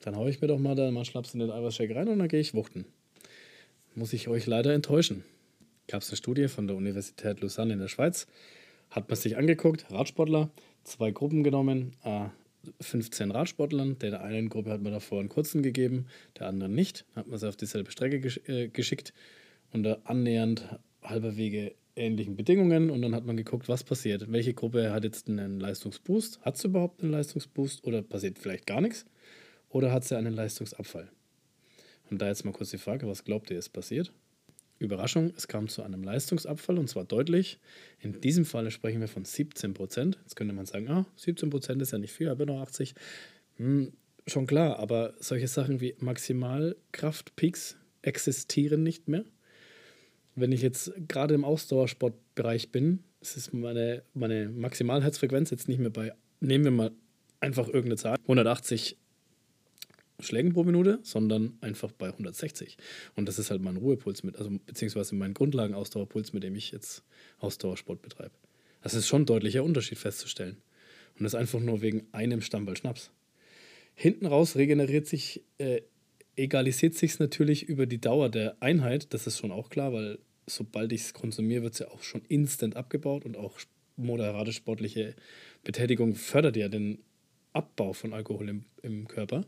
Dann 0.00 0.16
haue 0.16 0.30
ich 0.30 0.40
mir 0.40 0.48
doch 0.48 0.58
mal 0.58 0.74
da 0.74 0.90
mal 0.90 1.04
Schnaps 1.04 1.34
in 1.34 1.40
den 1.40 1.50
Eiweißshake 1.50 1.94
rein 1.94 2.08
und 2.08 2.18
dann 2.18 2.28
gehe 2.28 2.40
ich 2.40 2.54
wuchten. 2.54 2.86
Muss 3.94 4.12
ich 4.12 4.28
euch 4.28 4.46
leider 4.46 4.72
enttäuschen. 4.72 5.24
Gab 5.88 6.02
es 6.02 6.10
eine 6.10 6.18
Studie 6.18 6.48
von 6.48 6.66
der 6.66 6.76
Universität 6.76 7.40
Lausanne 7.40 7.72
in 7.72 7.78
der 7.78 7.88
Schweiz. 7.88 8.26
Hat 8.90 9.08
man 9.08 9.16
sich 9.16 9.38
angeguckt, 9.38 9.86
Radsportler, 9.90 10.50
zwei 10.84 11.10
Gruppen 11.12 11.42
genommen, 11.42 11.96
15 12.80 13.30
Radsportlern. 13.30 13.98
Der 13.98 14.22
einen 14.22 14.50
Gruppe 14.50 14.70
hat 14.70 14.82
man 14.82 14.92
davor 14.92 15.20
einen 15.20 15.30
kurzen 15.30 15.62
gegeben, 15.62 16.06
der 16.38 16.48
anderen 16.48 16.74
nicht. 16.74 17.06
Hat 17.16 17.26
man 17.26 17.38
sie 17.38 17.48
auf 17.48 17.56
dieselbe 17.56 17.90
Strecke 17.90 18.18
äh, 18.46 18.68
geschickt 18.68 19.14
unter 19.72 20.00
annähernd 20.04 20.78
halber 21.02 21.38
Wege 21.38 21.74
ähnlichen 21.96 22.36
Bedingungen 22.36 22.90
und 22.90 23.00
dann 23.00 23.14
hat 23.14 23.24
man 23.24 23.38
geguckt, 23.38 23.68
was 23.68 23.82
passiert. 23.82 24.30
Welche 24.30 24.52
Gruppe 24.52 24.92
hat 24.92 25.04
jetzt 25.04 25.28
einen 25.28 25.58
Leistungsboost? 25.58 26.40
Hat 26.42 26.58
sie 26.58 26.68
überhaupt 26.68 27.02
einen 27.02 27.12
Leistungsboost 27.12 27.84
oder 27.84 28.02
passiert 28.02 28.38
vielleicht 28.38 28.66
gar 28.66 28.82
nichts? 28.82 29.06
Oder 29.70 29.90
hat 29.90 30.04
sie 30.04 30.18
einen 30.18 30.34
Leistungsabfall? 30.34 31.10
Und 32.10 32.20
da 32.20 32.28
jetzt 32.28 32.44
mal 32.44 32.52
kurz 32.52 32.70
die 32.70 32.78
Frage, 32.78 33.06
was 33.08 33.24
glaubt 33.24 33.50
ihr, 33.50 33.58
ist 33.58 33.70
passiert? 33.70 34.12
Überraschung, 34.78 35.32
es 35.36 35.48
kam 35.48 35.68
zu 35.68 35.82
einem 35.82 36.02
Leistungsabfall 36.02 36.78
und 36.78 36.88
zwar 36.88 37.04
deutlich. 37.04 37.58
In 38.00 38.20
diesem 38.20 38.44
Fall 38.44 38.70
sprechen 38.70 39.00
wir 39.00 39.08
von 39.08 39.24
17 39.24 39.74
Prozent. 39.74 40.18
Jetzt 40.22 40.36
könnte 40.36 40.54
man 40.54 40.66
sagen, 40.66 40.88
ah, 40.88 41.06
17 41.16 41.50
Prozent 41.50 41.82
ist 41.82 41.92
ja 41.92 41.98
nicht 41.98 42.12
viel, 42.12 42.28
aber 42.28 42.46
noch 42.46 42.60
80. 42.60 42.94
Hm, 43.56 43.92
schon 44.26 44.46
klar, 44.46 44.78
aber 44.78 45.14
solche 45.18 45.48
Sachen 45.48 45.80
wie 45.80 45.96
Maximalkraftpeaks 45.98 47.76
existieren 48.02 48.82
nicht 48.82 49.08
mehr. 49.08 49.24
Wenn 50.34 50.52
ich 50.52 50.62
jetzt 50.62 50.92
gerade 51.08 51.34
im 51.34 51.44
Ausdauersportbereich 51.44 52.70
bin, 52.70 53.02
ist 53.20 53.52
meine, 53.52 54.02
meine 54.14 54.48
Maximalherzfrequenz 54.48 55.50
jetzt 55.50 55.68
nicht 55.68 55.80
mehr 55.80 55.90
bei, 55.90 56.12
nehmen 56.40 56.64
wir 56.64 56.70
mal 56.70 56.92
einfach 57.40 57.66
irgendeine 57.66 57.96
Zahl, 57.96 58.16
180 58.22 58.96
Schlägen 60.20 60.52
pro 60.52 60.64
Minute, 60.64 60.98
sondern 61.02 61.56
einfach 61.60 61.92
bei 61.92 62.08
160. 62.08 62.76
Und 63.14 63.26
das 63.26 63.38
ist 63.38 63.50
halt 63.50 63.62
mein 63.62 63.76
Ruhepuls 63.76 64.24
mit, 64.24 64.36
also 64.36 64.50
beziehungsweise 64.66 65.14
mein 65.14 65.34
Grundlagenausdauerpuls, 65.34 66.32
mit 66.32 66.42
dem 66.42 66.56
ich 66.56 66.72
jetzt 66.72 67.04
Ausdauersport 67.38 68.02
betreibe. 68.02 68.34
Das 68.82 68.94
ist 68.94 69.06
schon 69.06 69.22
ein 69.22 69.26
deutlicher 69.26 69.64
Unterschied 69.64 69.98
festzustellen. 69.98 70.56
Und 71.18 71.24
das 71.24 71.34
einfach 71.34 71.60
nur 71.60 71.82
wegen 71.82 72.06
einem 72.12 72.40
Stammball 72.40 72.76
Schnaps. 72.76 73.10
Hinten 73.94 74.26
raus 74.26 74.56
regeneriert 74.56 75.06
sich, 75.06 75.42
äh, 75.58 75.82
egalisiert 76.36 76.94
sich 76.94 77.18
natürlich 77.18 77.68
über 77.68 77.86
die 77.86 78.00
Dauer 78.00 78.28
der 78.28 78.56
Einheit, 78.60 79.12
das 79.12 79.26
ist 79.26 79.38
schon 79.38 79.50
auch 79.50 79.70
klar, 79.70 79.92
weil 79.92 80.18
sobald 80.46 80.92
ich 80.92 81.02
es 81.02 81.14
konsumiere, 81.14 81.64
wird 81.64 81.74
es 81.74 81.80
ja 81.80 81.88
auch 81.88 82.02
schon 82.02 82.22
instant 82.28 82.76
abgebaut 82.76 83.24
und 83.24 83.36
auch 83.36 83.58
moderate 83.96 84.52
sportliche 84.52 85.14
Betätigung 85.64 86.14
fördert 86.14 86.56
ja 86.56 86.68
den 86.68 86.98
Abbau 87.52 87.92
von 87.92 88.12
Alkohol 88.12 88.48
im, 88.48 88.64
im 88.82 89.08
Körper. 89.08 89.44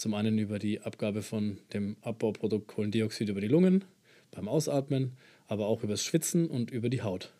Zum 0.00 0.14
einen 0.14 0.38
über 0.38 0.58
die 0.58 0.80
Abgabe 0.80 1.20
von 1.20 1.58
dem 1.74 1.98
Abbauprodukt 2.00 2.68
Kohlendioxid 2.68 3.28
über 3.28 3.42
die 3.42 3.48
Lungen 3.48 3.84
beim 4.30 4.48
Ausatmen, 4.48 5.12
aber 5.46 5.66
auch 5.66 5.82
über 5.82 5.92
das 5.92 6.02
Schwitzen 6.02 6.48
und 6.48 6.70
über 6.70 6.88
die 6.88 7.02
Haut. 7.02 7.34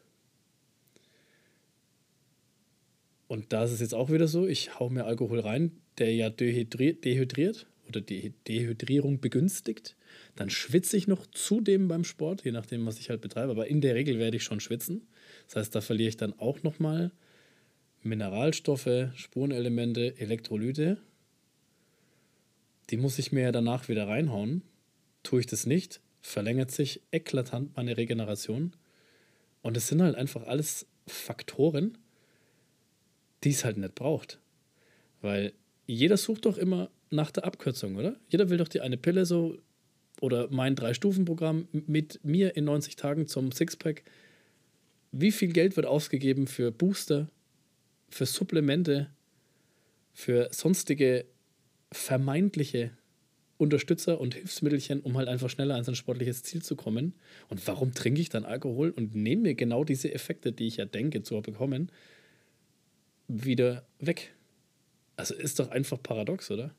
Und 3.29 3.55
da 3.55 3.65
ist 3.65 3.71
es 3.71 3.81
jetzt 3.81 3.95
auch 3.95 4.11
wieder 4.11 4.29
so, 4.29 4.47
ich 4.47 4.79
haue 4.79 4.93
mir 4.93 5.07
Alkohol 5.07 5.41
rein, 5.41 5.73
der 5.97 6.15
ja 6.15 6.29
dehydriert 6.29 7.67
oder 7.89 8.03
die 8.03 8.35
Dehydrierung 8.47 9.21
begünstigt. 9.21 9.97
Dann 10.37 10.51
schwitze 10.51 10.99
ich 10.99 11.09
noch 11.09 11.25
zudem 11.29 11.89
beim 11.89 12.05
Sport, 12.05 12.45
je 12.45 12.53
nachdem, 12.53 12.85
was 12.85 12.99
ich 12.99 13.09
halt 13.09 13.23
betreibe. 13.23 13.53
Aber 13.53 13.69
in 13.69 13.81
der 13.81 13.95
Regel 13.95 14.19
werde 14.19 14.37
ich 14.37 14.43
schon 14.43 14.61
schwitzen. 14.61 15.07
Das 15.47 15.57
heißt, 15.57 15.75
da 15.75 15.81
verliere 15.81 16.11
ich 16.11 16.19
dann 16.19 16.39
auch 16.39 16.63
nochmal 16.63 17.11
Mineralstoffe, 18.03 19.09
Spurenelemente, 19.15 20.19
Elektrolyte 20.19 20.99
die 22.91 22.97
muss 22.97 23.19
ich 23.19 23.33
mir 23.33 23.43
ja 23.43 23.53
danach 23.53 23.89
wieder 23.89 24.09
reinhauen. 24.09 24.63
Tue 25.23 25.41
ich 25.41 25.47
das 25.47 25.67
nicht, 25.67 26.01
verlängert 26.21 26.71
sich 26.71 27.03
eklatant 27.13 27.77
meine 27.77 27.97
Regeneration. 27.97 28.75
Und 29.63 29.77
es 29.77 29.89
sind 29.89 30.03
halt 30.03 30.17
einfach 30.17 30.47
alles 30.47 30.87
Faktoren, 31.07 31.99
die 33.45 33.51
es 33.51 33.65
halt 33.65 33.77
nicht 33.77 33.95
braucht. 33.95 34.39
Weil 35.21 35.53
jeder 35.87 36.17
sucht 36.17 36.47
doch 36.47 36.57
immer 36.57 36.91
nach 37.11 37.31
der 37.31 37.45
Abkürzung, 37.45 37.97
oder? 37.97 38.17
Jeder 38.29 38.49
will 38.49 38.59
doch 38.59 38.69
die 38.69 38.81
eine 38.81 38.97
Pille 38.97 39.27
so 39.27 39.59
oder 40.21 40.49
mein 40.51 40.77
Drei-Stufen-Programm 40.77 41.69
mit 41.73 42.21
mir 42.25 42.57
in 42.57 42.65
90 42.65 42.97
Tagen 42.97 43.27
zum 43.27 43.53
Sixpack. 43.53 44.05
Wie 45.13 45.33
viel 45.33 45.53
Geld 45.53 45.77
wird 45.77 45.87
ausgegeben 45.87 46.47
für 46.47 46.71
Booster, 46.71 47.29
für 48.09 48.27
Supplemente, 48.27 49.11
für 50.13 50.49
sonstige 50.53 51.25
vermeintliche 51.93 52.93
Unterstützer 53.59 54.21
und 54.21 54.35
Hilfsmittelchen, 54.35 55.01
um 55.01 55.19
halt 55.19 55.29
einfach 55.29 55.51
schneller 55.51 55.75
an 55.75 55.85
sein 55.85 55.95
sportliches 55.95 56.43
Ziel 56.43 56.63
zu 56.63 56.77
kommen. 56.77 57.15
Und 57.49 57.67
warum 57.67 57.93
trinke 57.93 58.21
ich 58.21 58.31
dann 58.31 58.45
Alkohol 58.45 58.91
und 58.91 59.15
nehme 59.15 59.43
mir 59.43 59.55
genau 59.55 59.85
diese 59.85 60.13
Effekte, 60.13 60.53
die 60.53 60.67
ich 60.67 60.77
ja 60.77 60.87
denke 60.87 61.23
zu 61.23 61.41
bekommen, 61.43 61.93
wieder 63.29 63.85
weg? 63.99 64.35
Also 65.17 65.35
ist 65.35 65.59
doch 65.59 65.71
einfach 65.71 66.03
paradox, 66.03 66.51
oder? 66.51 66.75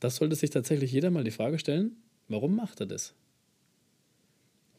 Das 0.00 0.16
sollte 0.16 0.36
sich 0.36 0.50
tatsächlich 0.50 0.92
jeder 0.92 1.10
mal 1.10 1.24
die 1.24 1.30
Frage 1.30 1.58
stellen, 1.58 1.96
warum 2.28 2.54
macht 2.54 2.80
er 2.80 2.86
das? 2.86 3.14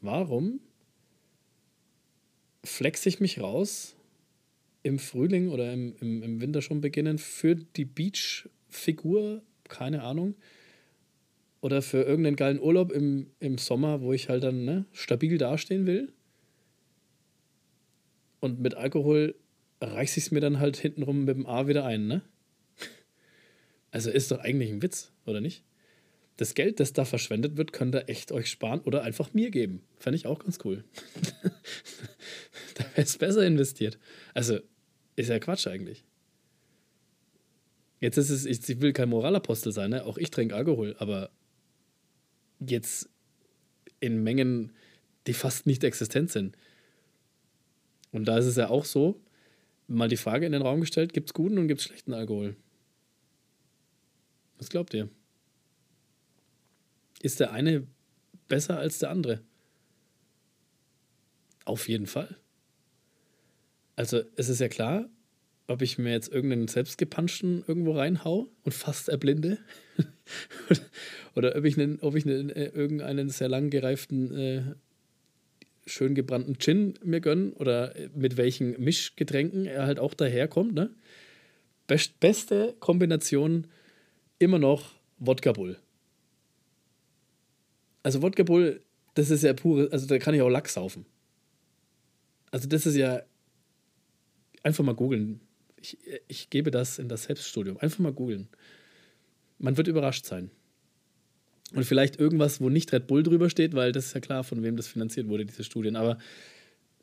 Warum 0.01 0.59
flex 2.63 3.05
ich 3.05 3.19
mich 3.19 3.39
raus 3.39 3.95
im 4.83 4.99
Frühling 4.99 5.49
oder 5.49 5.73
im, 5.73 5.95
im, 5.99 6.23
im 6.23 6.41
Winter 6.41 6.61
schon 6.61 6.79
beginnen 6.79 7.17
für 7.17 7.55
die 7.55 7.85
Beach 7.85 8.47
Figur, 8.69 9.41
keine 9.67 10.03
Ahnung. 10.03 10.35
Oder 11.61 11.81
für 11.81 12.03
irgendeinen 12.03 12.38
geilen 12.38 12.59
Urlaub 12.59 12.91
im, 12.91 13.27
im 13.39 13.57
Sommer, 13.57 14.01
wo 14.01 14.13
ich 14.13 14.29
halt 14.29 14.43
dann 14.43 14.63
ne, 14.63 14.85
stabil 14.93 15.38
dastehen 15.38 15.85
will. 15.85 16.13
Und 18.39 18.61
mit 18.61 18.75
Alkohol 18.75 19.35
reiche 19.81 20.19
ich 20.19 20.25
es 20.25 20.31
mir 20.31 20.39
dann 20.39 20.59
halt 20.59 20.77
hintenrum 20.77 21.25
mit 21.25 21.35
dem 21.35 21.45
A 21.45 21.67
wieder 21.67 21.85
ein, 21.85 22.07
ne? 22.07 22.21
Also 23.91 24.09
ist 24.09 24.31
doch 24.31 24.39
eigentlich 24.39 24.71
ein 24.71 24.81
Witz, 24.81 25.11
oder 25.25 25.41
nicht? 25.41 25.63
Das 26.38 26.53
Geld, 26.53 26.79
das 26.79 26.93
da 26.93 27.03
verschwendet 27.03 27.57
wird, 27.57 27.73
könnt 27.73 27.95
ihr 27.95 28.07
echt 28.07 28.31
euch 28.31 28.49
sparen 28.49 28.79
oder 28.81 29.03
einfach 29.03 29.33
mir 29.33 29.51
geben. 29.51 29.81
Fände 29.97 30.15
ich 30.15 30.25
auch 30.25 30.39
ganz 30.39 30.59
cool. 30.63 30.85
da 32.75 32.85
wäre 32.95 33.01
es 33.01 33.17
besser 33.17 33.45
investiert. 33.45 33.99
Also, 34.33 34.59
ist 35.17 35.27
ja 35.29 35.39
Quatsch 35.39 35.67
eigentlich. 35.67 36.05
Jetzt 37.99 38.17
ist 38.17 38.29
es, 38.29 38.45
ich 38.45 38.81
will 38.81 38.93
kein 38.93 39.09
Moralapostel 39.09 39.71
sein, 39.71 39.89
ne? 39.91 40.05
auch 40.05 40.17
ich 40.17 40.31
trinke 40.31 40.55
Alkohol, 40.55 40.95
aber 40.99 41.29
jetzt 42.59 43.09
in 43.99 44.23
Mengen, 44.23 44.71
die 45.27 45.33
fast 45.33 45.67
nicht 45.67 45.83
existent 45.83 46.31
sind. 46.31 46.57
Und 48.11 48.25
da 48.25 48.37
ist 48.37 48.45
es 48.45 48.55
ja 48.55 48.69
auch 48.69 48.85
so, 48.85 49.21
mal 49.87 50.07
die 50.07 50.17
Frage 50.17 50.45
in 50.45 50.53
den 50.53 50.61
Raum 50.61 50.79
gestellt, 50.79 51.13
gibt 51.13 51.29
es 51.29 51.33
guten 51.33 51.57
und 51.57 51.67
gibt 51.67 51.81
es 51.81 51.87
schlechten 51.87 52.13
Alkohol? 52.13 52.55
Was 54.57 54.69
glaubt 54.69 54.93
ihr? 54.93 55.09
Ist 57.21 57.39
der 57.39 57.51
eine 57.51 57.85
besser 58.47 58.77
als 58.77 58.99
der 58.99 59.09
andere? 59.09 59.41
Auf 61.65 61.89
jeden 61.89 62.07
Fall. 62.07 62.37
Also 63.95 64.21
es 64.37 64.47
ist 64.47 64.59
ja 64.59 64.69
klar, 64.69 65.09
ob 65.69 65.83
ich 65.83 65.99
mir 65.99 66.11
jetzt 66.11 66.33
irgendeinen 66.33 66.67
selbstgepanschten 66.67 67.63
irgendwo 67.67 67.91
reinhau 67.91 68.47
und 68.63 68.73
fast 68.73 69.07
erblinde. 69.07 69.59
Oder 71.35 71.55
ob 71.55 71.63
ich, 71.63 71.77
einen, 71.77 71.99
ob 71.99 72.15
ich 72.15 72.25
einen, 72.25 72.49
äh, 72.49 72.69
irgendeinen 72.69 73.29
sehr 73.29 73.49
lang 73.49 73.69
gereiften, 73.69 74.35
äh, 74.35 74.63
schön 75.85 76.15
gebrannten 76.15 76.57
Gin 76.57 76.95
mir 77.03 77.19
gönne 77.19 77.51
oder 77.53 77.93
mit 78.13 78.38
welchen 78.38 78.79
Mischgetränken 78.79 79.65
er 79.65 79.85
halt 79.85 79.99
auch 79.99 80.13
daherkommt. 80.13 80.73
Ne? 80.73 80.91
Best, 81.88 82.19
beste 82.19 82.75
Kombination 82.79 83.67
immer 84.38 84.59
noch 84.59 84.95
Wodka 85.17 85.51
Bull. 85.51 85.77
Also 88.03 88.21
Wodka 88.21 88.43
Bull, 88.43 88.81
das 89.15 89.29
ist 89.29 89.43
ja 89.43 89.53
pure, 89.53 89.89
also 89.91 90.05
da 90.05 90.19
kann 90.19 90.35
ich 90.35 90.41
auch 90.41 90.49
Lachs 90.49 90.73
saufen. 90.73 91.05
Also 92.51 92.67
das 92.67 92.85
ist 92.85 92.95
ja 92.95 93.21
einfach 94.63 94.83
mal 94.83 94.95
googeln 94.95 95.41
ich, 95.81 95.98
ich 96.27 96.50
gebe 96.50 96.71
das 96.71 97.00
in 97.00 97.09
das 97.09 97.24
Selbststudium. 97.24 97.77
Einfach 97.77 98.00
mal 98.00 98.13
googeln. 98.13 98.48
Man 99.57 99.77
wird 99.77 99.88
überrascht 99.88 100.25
sein. 100.25 100.51
Und 101.74 101.86
vielleicht 101.86 102.19
irgendwas, 102.19 102.62
wo 102.62 102.69
nicht 102.69 102.91
Red 102.93 103.07
Bull 103.07 103.24
drüber 103.24 103.50
steht, 103.50 103.74
weil 103.74 103.91
das 103.91 104.07
ist 104.07 104.13
ja 104.13 104.21
klar, 104.21 104.43
von 104.43 104.63
wem 104.63 104.75
das 104.75 104.88
finanziert 104.88 105.27
wurde, 105.27 105.45
diese 105.45 105.63
Studien. 105.63 105.95
Aber 105.95 106.17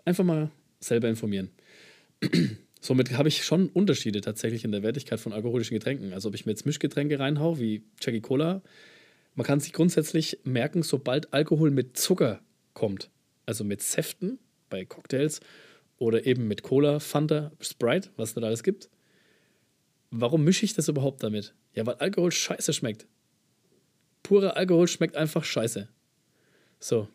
einfach 0.04 0.24
mal 0.24 0.50
selber 0.80 1.08
informieren. 1.08 1.50
Somit 2.80 3.12
habe 3.12 3.28
ich 3.28 3.44
schon 3.44 3.68
Unterschiede 3.68 4.20
tatsächlich 4.20 4.64
in 4.64 4.72
der 4.72 4.82
Wertigkeit 4.82 5.20
von 5.20 5.32
alkoholischen 5.32 5.74
Getränken. 5.74 6.12
Also 6.12 6.28
ob 6.28 6.34
ich 6.34 6.46
mir 6.46 6.52
jetzt 6.52 6.66
Mischgetränke 6.66 7.18
reinhau, 7.18 7.58
wie 7.58 7.82
Jackie 8.00 8.20
Cola, 8.20 8.62
man 9.34 9.46
kann 9.46 9.60
sich 9.60 9.72
grundsätzlich 9.72 10.38
merken, 10.44 10.82
sobald 10.82 11.32
Alkohol 11.32 11.70
mit 11.70 11.96
Zucker 11.96 12.40
kommt, 12.74 13.10
also 13.44 13.64
mit 13.64 13.82
Säften 13.82 14.38
bei 14.70 14.84
Cocktails 14.84 15.40
oder 15.98 16.26
eben 16.26 16.48
mit 16.48 16.62
Cola, 16.62 17.00
Fanta, 17.00 17.52
Sprite, 17.60 18.10
was 18.16 18.30
es 18.30 18.34
da 18.34 18.42
alles 18.42 18.62
gibt, 18.62 18.90
warum 20.10 20.44
mische 20.44 20.64
ich 20.64 20.74
das 20.74 20.88
überhaupt 20.88 21.22
damit? 21.22 21.54
Ja, 21.74 21.86
weil 21.86 21.94
Alkohol 21.96 22.32
scheiße 22.32 22.72
schmeckt. 22.72 23.06
Purer 24.22 24.56
Alkohol 24.56 24.88
schmeckt 24.88 25.16
einfach 25.16 25.44
scheiße. 25.44 25.88
So. 26.80 27.08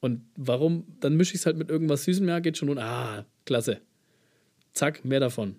Und 0.00 0.22
warum? 0.36 0.86
Dann 1.00 1.16
mische 1.16 1.34
ich 1.34 1.40
es 1.40 1.46
halt 1.46 1.56
mit 1.56 1.70
irgendwas 1.70 2.04
Süßem. 2.04 2.26
Ja, 2.26 2.40
geht 2.40 2.56
schon. 2.56 2.70
Und 2.70 2.78
ah, 2.78 3.26
klasse. 3.44 3.80
Zack, 4.72 5.04
mehr 5.04 5.20
davon. 5.20 5.56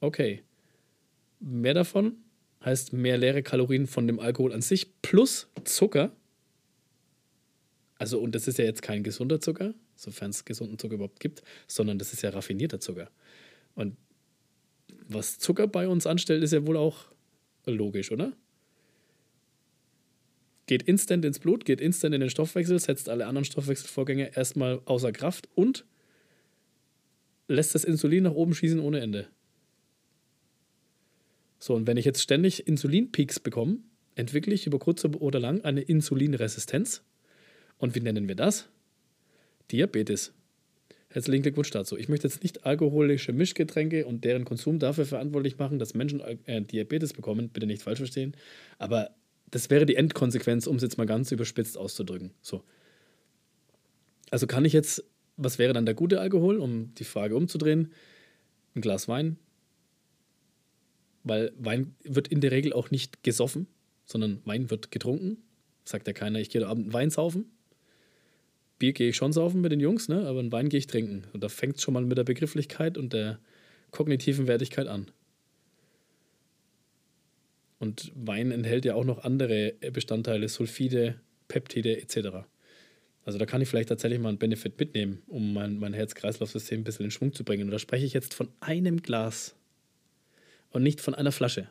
Okay. 0.00 0.42
Mehr 1.40 1.74
davon 1.74 2.16
heißt 2.64 2.92
mehr 2.92 3.16
leere 3.18 3.42
Kalorien 3.42 3.86
von 3.86 4.06
dem 4.06 4.20
Alkohol 4.20 4.52
an 4.52 4.62
sich 4.62 5.00
plus 5.00 5.48
Zucker. 5.64 6.12
Also, 7.96 8.20
und 8.20 8.34
das 8.34 8.46
ist 8.46 8.58
ja 8.58 8.64
jetzt 8.64 8.82
kein 8.82 9.02
gesunder 9.02 9.40
Zucker, 9.40 9.74
sofern 9.98 10.30
es 10.30 10.44
gesunden 10.44 10.78
Zucker 10.78 10.94
überhaupt 10.94 11.20
gibt, 11.20 11.42
sondern 11.66 11.98
das 11.98 12.12
ist 12.12 12.22
ja 12.22 12.30
raffinierter 12.30 12.80
Zucker. 12.80 13.10
Und 13.74 13.96
was 15.08 15.38
Zucker 15.38 15.66
bei 15.66 15.88
uns 15.88 16.06
anstellt, 16.06 16.42
ist 16.42 16.52
ja 16.52 16.66
wohl 16.66 16.76
auch 16.76 17.06
logisch, 17.66 18.12
oder? 18.12 18.32
Geht 20.66 20.82
instant 20.82 21.24
ins 21.24 21.38
Blut, 21.38 21.64
geht 21.64 21.80
instant 21.80 22.14
in 22.14 22.20
den 22.20 22.30
Stoffwechsel, 22.30 22.78
setzt 22.78 23.08
alle 23.08 23.26
anderen 23.26 23.44
Stoffwechselvorgänge 23.44 24.36
erstmal 24.36 24.80
außer 24.84 25.12
Kraft 25.12 25.48
und 25.54 25.84
lässt 27.48 27.74
das 27.74 27.84
Insulin 27.84 28.24
nach 28.24 28.32
oben 28.32 28.54
schießen 28.54 28.78
ohne 28.78 29.00
Ende. 29.00 29.28
So, 31.58 31.74
und 31.74 31.86
wenn 31.86 31.96
ich 31.96 32.04
jetzt 32.04 32.22
ständig 32.22 32.68
Insulinpeaks 32.68 33.40
bekomme, 33.40 33.78
entwickle 34.14 34.54
ich 34.54 34.66
über 34.66 34.78
kurz 34.78 35.04
oder 35.04 35.40
lang 35.40 35.62
eine 35.62 35.80
Insulinresistenz. 35.80 37.02
Und 37.78 37.94
wie 37.94 38.00
nennen 38.00 38.28
wir 38.28 38.34
das? 38.34 38.68
Diabetes. 39.70 40.32
Herzlichen 41.10 41.42
Glückwunsch 41.42 41.70
dazu. 41.70 41.96
Ich 41.96 42.08
möchte 42.08 42.28
jetzt 42.28 42.42
nicht 42.42 42.66
alkoholische 42.66 43.32
Mischgetränke 43.32 44.04
und 44.04 44.24
deren 44.24 44.44
Konsum 44.44 44.78
dafür 44.78 45.06
verantwortlich 45.06 45.58
machen, 45.58 45.78
dass 45.78 45.94
Menschen 45.94 46.20
äh, 46.20 46.62
Diabetes 46.62 47.14
bekommen. 47.14 47.48
Bitte 47.48 47.66
nicht 47.66 47.82
falsch 47.82 47.98
verstehen. 47.98 48.36
Aber 48.78 49.10
das 49.50 49.70
wäre 49.70 49.86
die 49.86 49.96
Endkonsequenz, 49.96 50.66
um 50.66 50.76
es 50.76 50.82
jetzt 50.82 50.98
mal 50.98 51.06
ganz 51.06 51.32
überspitzt 51.32 51.78
auszudrücken. 51.78 52.32
So. 52.42 52.62
Also 54.30 54.46
kann 54.46 54.66
ich 54.66 54.74
jetzt, 54.74 55.02
was 55.38 55.58
wäre 55.58 55.72
dann 55.72 55.86
der 55.86 55.94
gute 55.94 56.20
Alkohol, 56.20 56.58
um 56.58 56.94
die 56.96 57.04
Frage 57.04 57.36
umzudrehen? 57.36 57.92
Ein 58.74 58.82
Glas 58.82 59.08
Wein. 59.08 59.38
Weil 61.24 61.52
Wein 61.58 61.94
wird 62.04 62.28
in 62.28 62.42
der 62.42 62.50
Regel 62.50 62.74
auch 62.74 62.90
nicht 62.90 63.22
gesoffen, 63.22 63.66
sondern 64.04 64.42
Wein 64.44 64.70
wird 64.70 64.90
getrunken. 64.90 65.38
Sagt 65.84 66.06
ja 66.06 66.12
keiner, 66.12 66.38
ich 66.38 66.50
gehe 66.50 66.60
da 66.60 66.68
Abend 66.68 66.92
Wein 66.92 67.08
saufen. 67.08 67.50
Bier 68.78 68.92
gehe 68.92 69.08
ich 69.08 69.16
schon 69.16 69.32
saufen 69.32 69.60
mit 69.60 69.72
den 69.72 69.80
Jungs, 69.80 70.08
ne? 70.08 70.26
aber 70.26 70.38
einen 70.40 70.52
Wein 70.52 70.68
gehe 70.68 70.78
ich 70.78 70.86
trinken. 70.86 71.24
Und 71.32 71.42
da 71.42 71.48
fängt 71.48 71.76
es 71.76 71.82
schon 71.82 71.94
mal 71.94 72.04
mit 72.04 72.16
der 72.16 72.24
Begrifflichkeit 72.24 72.96
und 72.96 73.12
der 73.12 73.38
kognitiven 73.90 74.46
Wertigkeit 74.46 74.86
an. 74.86 75.10
Und 77.78 78.12
Wein 78.14 78.50
enthält 78.50 78.84
ja 78.84 78.94
auch 78.94 79.04
noch 79.04 79.24
andere 79.24 79.74
Bestandteile, 79.92 80.48
Sulfide, 80.48 81.20
Peptide 81.46 82.00
etc. 82.00 82.46
Also 83.24 83.38
da 83.38 83.46
kann 83.46 83.60
ich 83.60 83.68
vielleicht 83.68 83.88
tatsächlich 83.88 84.20
mal 84.20 84.30
einen 84.30 84.38
Benefit 84.38 84.78
mitnehmen, 84.78 85.22
um 85.26 85.52
mein, 85.52 85.78
mein 85.78 85.92
Herz-Kreislauf-System 85.92 86.80
ein 86.80 86.84
bisschen 86.84 87.04
in 87.04 87.10
Schwung 87.10 87.32
zu 87.32 87.44
bringen. 87.44 87.64
Und 87.64 87.70
da 87.70 87.78
spreche 87.78 88.04
ich 88.04 88.12
jetzt 88.12 88.34
von 88.34 88.48
einem 88.60 89.02
Glas 89.02 89.54
und 90.70 90.82
nicht 90.82 91.00
von 91.00 91.14
einer 91.14 91.32
Flasche. 91.32 91.68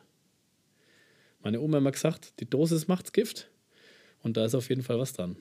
Meine 1.42 1.60
Oma 1.60 1.76
hat 1.76 1.82
immer 1.82 1.92
gesagt, 1.92 2.40
die 2.40 2.48
Dosis 2.48 2.88
macht's 2.88 3.12
Gift. 3.12 3.50
Und 4.22 4.36
da 4.36 4.44
ist 4.44 4.54
auf 4.54 4.68
jeden 4.68 4.82
Fall 4.82 4.98
was 4.98 5.12
dran. 5.12 5.36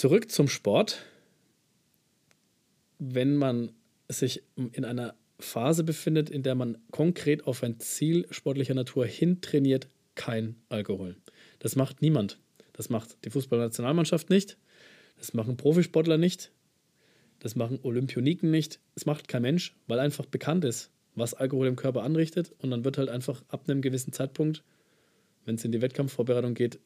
Zurück 0.00 0.30
zum 0.30 0.48
Sport. 0.48 1.04
Wenn 2.98 3.36
man 3.36 3.72
sich 4.08 4.42
in 4.56 4.86
einer 4.86 5.14
Phase 5.38 5.84
befindet, 5.84 6.30
in 6.30 6.42
der 6.42 6.54
man 6.54 6.78
konkret 6.90 7.46
auf 7.46 7.62
ein 7.62 7.80
Ziel 7.80 8.26
sportlicher 8.30 8.72
Natur 8.72 9.04
hintrainiert, 9.04 9.88
kein 10.14 10.56
Alkohol. 10.70 11.16
Das 11.58 11.76
macht 11.76 12.00
niemand. 12.00 12.38
Das 12.72 12.88
macht 12.88 13.26
die 13.26 13.30
Fußballnationalmannschaft 13.30 14.30
nicht. 14.30 14.56
Das 15.18 15.34
machen 15.34 15.58
Profisportler 15.58 16.16
nicht. 16.16 16.50
Das 17.38 17.54
machen 17.54 17.78
Olympioniken 17.82 18.50
nicht. 18.50 18.80
Das 18.94 19.04
macht 19.04 19.28
kein 19.28 19.42
Mensch, 19.42 19.76
weil 19.86 19.98
einfach 19.98 20.24
bekannt 20.24 20.64
ist, 20.64 20.90
was 21.14 21.34
Alkohol 21.34 21.66
im 21.66 21.76
Körper 21.76 22.04
anrichtet. 22.04 22.54
Und 22.56 22.70
dann 22.70 22.86
wird 22.86 22.96
halt 22.96 23.10
einfach 23.10 23.42
ab 23.48 23.64
einem 23.68 23.82
gewissen 23.82 24.14
Zeitpunkt, 24.14 24.64
wenn 25.44 25.56
es 25.56 25.64
in 25.66 25.72
die 25.72 25.82
Wettkampfvorbereitung 25.82 26.54
geht, 26.54 26.78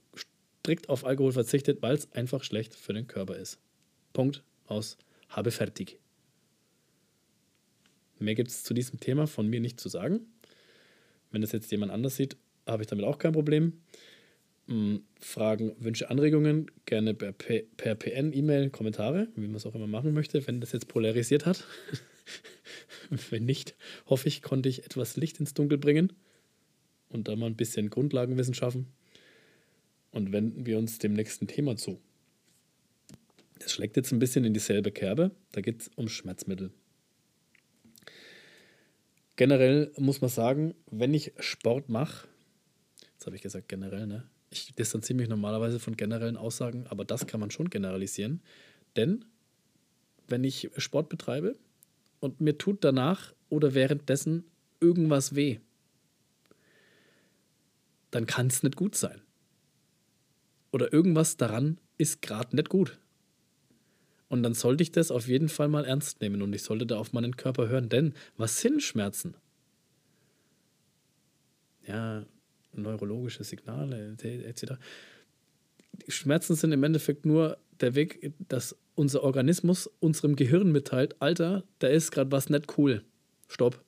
strikt 0.64 0.88
auf 0.88 1.04
Alkohol 1.04 1.32
verzichtet, 1.32 1.82
weil 1.82 1.94
es 1.94 2.10
einfach 2.12 2.42
schlecht 2.42 2.74
für 2.74 2.94
den 2.94 3.06
Körper 3.06 3.36
ist. 3.36 3.58
Punkt 4.14 4.42
aus. 4.66 4.96
Habe 5.28 5.50
fertig. 5.50 5.98
Mehr 8.18 8.34
gibt 8.34 8.48
es 8.48 8.64
zu 8.64 8.72
diesem 8.72 8.98
Thema 8.98 9.26
von 9.26 9.46
mir 9.46 9.60
nicht 9.60 9.78
zu 9.78 9.90
sagen. 9.90 10.20
Wenn 11.30 11.42
das 11.42 11.52
jetzt 11.52 11.70
jemand 11.70 11.92
anders 11.92 12.16
sieht, 12.16 12.38
habe 12.66 12.82
ich 12.82 12.86
damit 12.86 13.04
auch 13.04 13.18
kein 13.18 13.32
Problem. 13.32 13.74
Hm, 14.68 15.02
Fragen, 15.20 15.76
Wünsche, 15.80 16.08
Anregungen 16.08 16.70
gerne 16.86 17.12
per, 17.12 17.32
per 17.32 17.94
PN, 17.94 18.32
E-Mail, 18.32 18.70
Kommentare, 18.70 19.28
wie 19.36 19.46
man 19.46 19.56
es 19.56 19.66
auch 19.66 19.74
immer 19.74 19.86
machen 19.86 20.14
möchte, 20.14 20.46
wenn 20.46 20.62
das 20.62 20.72
jetzt 20.72 20.88
polarisiert 20.88 21.44
hat. 21.44 21.66
wenn 23.28 23.44
nicht, 23.44 23.74
hoffe 24.06 24.28
ich, 24.28 24.40
konnte 24.40 24.70
ich 24.70 24.86
etwas 24.86 25.16
Licht 25.16 25.40
ins 25.40 25.52
Dunkel 25.52 25.76
bringen 25.76 26.14
und 27.10 27.28
da 27.28 27.36
mal 27.36 27.46
ein 27.46 27.56
bisschen 27.56 27.90
Grundlagenwissen 27.90 28.54
schaffen 28.54 28.86
und 30.14 30.32
wenden 30.32 30.64
wir 30.64 30.78
uns 30.78 30.98
dem 30.98 31.12
nächsten 31.12 31.46
Thema 31.48 31.76
zu. 31.76 32.00
Das 33.58 33.72
schlägt 33.72 33.96
jetzt 33.96 34.12
ein 34.12 34.20
bisschen 34.20 34.44
in 34.44 34.54
dieselbe 34.54 34.92
Kerbe. 34.92 35.32
Da 35.52 35.60
geht 35.60 35.82
es 35.82 35.90
um 35.96 36.08
Schmerzmittel. 36.08 36.70
Generell 39.36 39.92
muss 39.98 40.20
man 40.20 40.30
sagen, 40.30 40.74
wenn 40.90 41.12
ich 41.12 41.32
Sport 41.40 41.88
mache, 41.88 42.28
jetzt 43.12 43.26
habe 43.26 43.34
ich 43.34 43.42
gesagt 43.42 43.68
generell, 43.68 44.06
ne? 44.06 44.24
Ich 44.50 44.72
distanziere 44.72 45.16
mich 45.16 45.28
normalerweise 45.28 45.80
von 45.80 45.96
generellen 45.96 46.36
Aussagen, 46.36 46.86
aber 46.86 47.04
das 47.04 47.26
kann 47.26 47.40
man 47.40 47.50
schon 47.50 47.68
generalisieren. 47.68 48.40
Denn 48.94 49.24
wenn 50.28 50.44
ich 50.44 50.70
Sport 50.76 51.08
betreibe 51.08 51.56
und 52.20 52.40
mir 52.40 52.56
tut 52.56 52.84
danach 52.84 53.34
oder 53.48 53.74
währenddessen 53.74 54.44
irgendwas 54.80 55.34
weh, 55.34 55.58
dann 58.12 58.26
kann 58.26 58.46
es 58.46 58.62
nicht 58.62 58.76
gut 58.76 58.94
sein 58.94 59.23
oder 60.74 60.92
irgendwas 60.92 61.36
daran 61.36 61.78
ist 61.98 62.20
gerade 62.20 62.56
nicht 62.56 62.68
gut. 62.68 62.98
Und 64.28 64.42
dann 64.42 64.54
sollte 64.54 64.82
ich 64.82 64.90
das 64.90 65.12
auf 65.12 65.28
jeden 65.28 65.48
Fall 65.48 65.68
mal 65.68 65.84
ernst 65.84 66.20
nehmen 66.20 66.42
und 66.42 66.52
ich 66.52 66.64
sollte 66.64 66.84
da 66.84 66.98
auf 66.98 67.12
meinen 67.12 67.36
Körper 67.36 67.68
hören. 67.68 67.88
Denn 67.88 68.12
was 68.36 68.60
sind 68.60 68.82
Schmerzen? 68.82 69.36
Ja, 71.86 72.26
neurologische 72.72 73.44
Signale 73.44 74.16
etc. 74.20 74.72
Schmerzen 76.08 76.56
sind 76.56 76.72
im 76.72 76.82
Endeffekt 76.82 77.24
nur 77.24 77.56
der 77.80 77.94
Weg, 77.94 78.32
dass 78.48 78.76
unser 78.96 79.22
Organismus 79.22 79.88
unserem 80.00 80.34
Gehirn 80.34 80.72
mitteilt, 80.72 81.22
Alter, 81.22 81.62
da 81.78 81.86
ist 81.86 82.10
gerade 82.10 82.32
was 82.32 82.50
nicht 82.50 82.76
cool. 82.78 83.04
Stopp. 83.46 83.80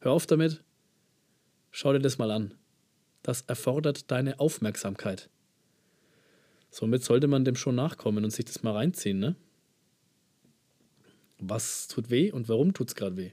Hör 0.00 0.10
auf 0.10 0.26
damit. 0.26 0.64
Schau 1.70 1.92
dir 1.92 2.00
das 2.00 2.18
mal 2.18 2.32
an. 2.32 2.54
Das 3.22 3.42
erfordert 3.42 4.10
deine 4.10 4.40
Aufmerksamkeit. 4.40 5.30
Somit 6.74 7.04
sollte 7.04 7.28
man 7.28 7.44
dem 7.44 7.54
schon 7.54 7.76
nachkommen 7.76 8.24
und 8.24 8.32
sich 8.32 8.46
das 8.46 8.64
mal 8.64 8.72
reinziehen, 8.72 9.20
ne? 9.20 9.36
Was 11.38 11.86
tut 11.86 12.10
weh 12.10 12.32
und 12.32 12.48
warum 12.48 12.74
tut 12.74 12.88
es 12.88 12.96
gerade 12.96 13.16
weh? 13.16 13.30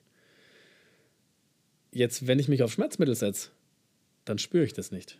Jetzt, 1.91 2.27
wenn 2.27 2.37
ich 2.37 2.49
mich 2.49 2.61
auf 2.61 2.71
Schmerzmittel 2.71 3.15
setze, 3.15 3.49
dann 4.25 4.37
spüre 4.37 4.63
ich 4.63 4.73
das 4.73 4.91
nicht. 4.91 5.17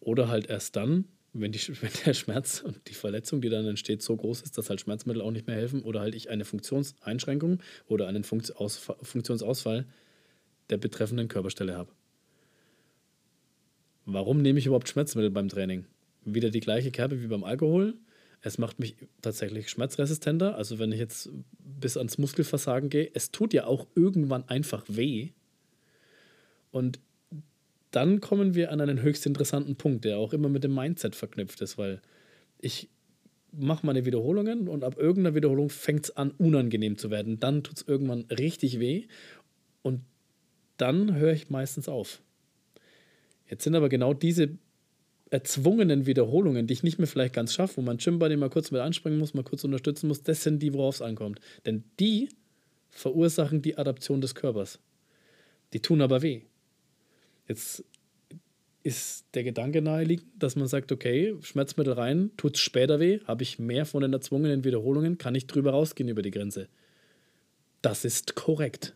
Oder 0.00 0.26
halt 0.26 0.48
erst 0.48 0.74
dann, 0.74 1.04
wenn, 1.34 1.52
die, 1.52 1.60
wenn 1.82 1.92
der 2.04 2.14
Schmerz 2.14 2.62
und 2.62 2.80
die 2.88 2.94
Verletzung, 2.94 3.40
die 3.40 3.48
dann 3.48 3.64
entsteht, 3.66 4.02
so 4.02 4.16
groß 4.16 4.42
ist, 4.42 4.58
dass 4.58 4.70
halt 4.70 4.80
Schmerzmittel 4.80 5.22
auch 5.22 5.30
nicht 5.30 5.46
mehr 5.46 5.54
helfen 5.54 5.82
oder 5.82 6.00
halt 6.00 6.16
ich 6.16 6.30
eine 6.30 6.44
Funktionseinschränkung 6.44 7.62
oder 7.86 8.08
einen 8.08 8.24
Funktionsausfall 8.24 9.86
der 10.68 10.78
betreffenden 10.78 11.28
Körperstelle 11.28 11.76
habe. 11.76 11.92
Warum 14.04 14.42
nehme 14.42 14.58
ich 14.58 14.66
überhaupt 14.66 14.88
Schmerzmittel 14.88 15.30
beim 15.30 15.48
Training? 15.48 15.86
Wieder 16.34 16.50
die 16.50 16.60
gleiche 16.60 16.90
Kerbe 16.90 17.22
wie 17.22 17.26
beim 17.26 17.44
Alkohol. 17.44 17.94
Es 18.40 18.58
macht 18.58 18.78
mich 18.78 18.96
tatsächlich 19.20 19.68
schmerzresistenter. 19.68 20.56
Also 20.56 20.78
wenn 20.78 20.92
ich 20.92 20.98
jetzt 20.98 21.30
bis 21.58 21.96
ans 21.96 22.18
Muskelversagen 22.18 22.88
gehe, 22.88 23.10
es 23.14 23.30
tut 23.30 23.52
ja 23.52 23.66
auch 23.66 23.86
irgendwann 23.94 24.48
einfach 24.48 24.84
weh. 24.88 25.30
Und 26.70 27.00
dann 27.90 28.20
kommen 28.20 28.54
wir 28.54 28.70
an 28.70 28.80
einen 28.80 29.02
höchst 29.02 29.26
interessanten 29.26 29.76
Punkt, 29.76 30.04
der 30.04 30.18
auch 30.18 30.32
immer 30.32 30.48
mit 30.48 30.62
dem 30.62 30.74
Mindset 30.74 31.16
verknüpft 31.16 31.60
ist, 31.62 31.78
weil 31.78 32.00
ich 32.58 32.88
mache 33.52 33.86
meine 33.86 34.04
Wiederholungen 34.04 34.68
und 34.68 34.84
ab 34.84 34.98
irgendeiner 34.98 35.34
Wiederholung 35.34 35.70
fängt 35.70 36.04
es 36.04 36.16
an, 36.16 36.30
unangenehm 36.32 36.98
zu 36.98 37.10
werden. 37.10 37.40
Dann 37.40 37.62
tut 37.62 37.78
es 37.78 37.88
irgendwann 37.88 38.26
richtig 38.30 38.78
weh 38.78 39.06
und 39.82 40.02
dann 40.76 41.14
höre 41.16 41.32
ich 41.32 41.50
meistens 41.50 41.88
auf. 41.88 42.20
Jetzt 43.48 43.64
sind 43.64 43.74
aber 43.74 43.88
genau 43.88 44.12
diese 44.12 44.58
erzwungenen 45.30 46.06
Wiederholungen, 46.06 46.66
die 46.66 46.74
ich 46.74 46.82
nicht 46.82 46.98
mehr 46.98 47.06
vielleicht 47.06 47.34
ganz 47.34 47.52
schaffe, 47.52 47.78
wo 47.78 47.82
man 47.82 47.98
Gym 47.98 48.18
bei 48.18 48.28
dem 48.28 48.40
mal 48.40 48.50
kurz 48.50 48.70
mit 48.70 48.80
anspringen 48.80 49.18
muss, 49.18 49.34
mal 49.34 49.44
kurz 49.44 49.64
unterstützen 49.64 50.08
muss, 50.08 50.22
das 50.22 50.42
sind 50.42 50.62
die, 50.62 50.72
worauf 50.72 50.96
es 50.96 51.02
ankommt. 51.02 51.40
Denn 51.66 51.84
die 52.00 52.28
verursachen 52.90 53.62
die 53.62 53.76
Adaption 53.76 54.20
des 54.20 54.34
Körpers. 54.34 54.78
Die 55.72 55.80
tun 55.80 56.00
aber 56.00 56.22
weh. 56.22 56.42
Jetzt 57.46 57.84
ist 58.82 59.26
der 59.34 59.44
Gedanke 59.44 59.82
naheliegend, 59.82 60.26
dass 60.38 60.56
man 60.56 60.66
sagt, 60.66 60.92
okay, 60.92 61.36
Schmerzmittel 61.42 61.92
rein, 61.92 62.30
tut 62.36 62.56
es 62.56 62.62
später 62.62 63.00
weh, 63.00 63.20
habe 63.24 63.42
ich 63.42 63.58
mehr 63.58 63.84
von 63.84 64.02
den 64.02 64.12
erzwungenen 64.12 64.64
Wiederholungen, 64.64 65.18
kann 65.18 65.34
ich 65.34 65.46
drüber 65.46 65.72
rausgehen 65.72 66.08
über 66.08 66.22
die 66.22 66.30
Grenze. 66.30 66.68
Das 67.82 68.04
ist 68.04 68.34
korrekt. 68.34 68.94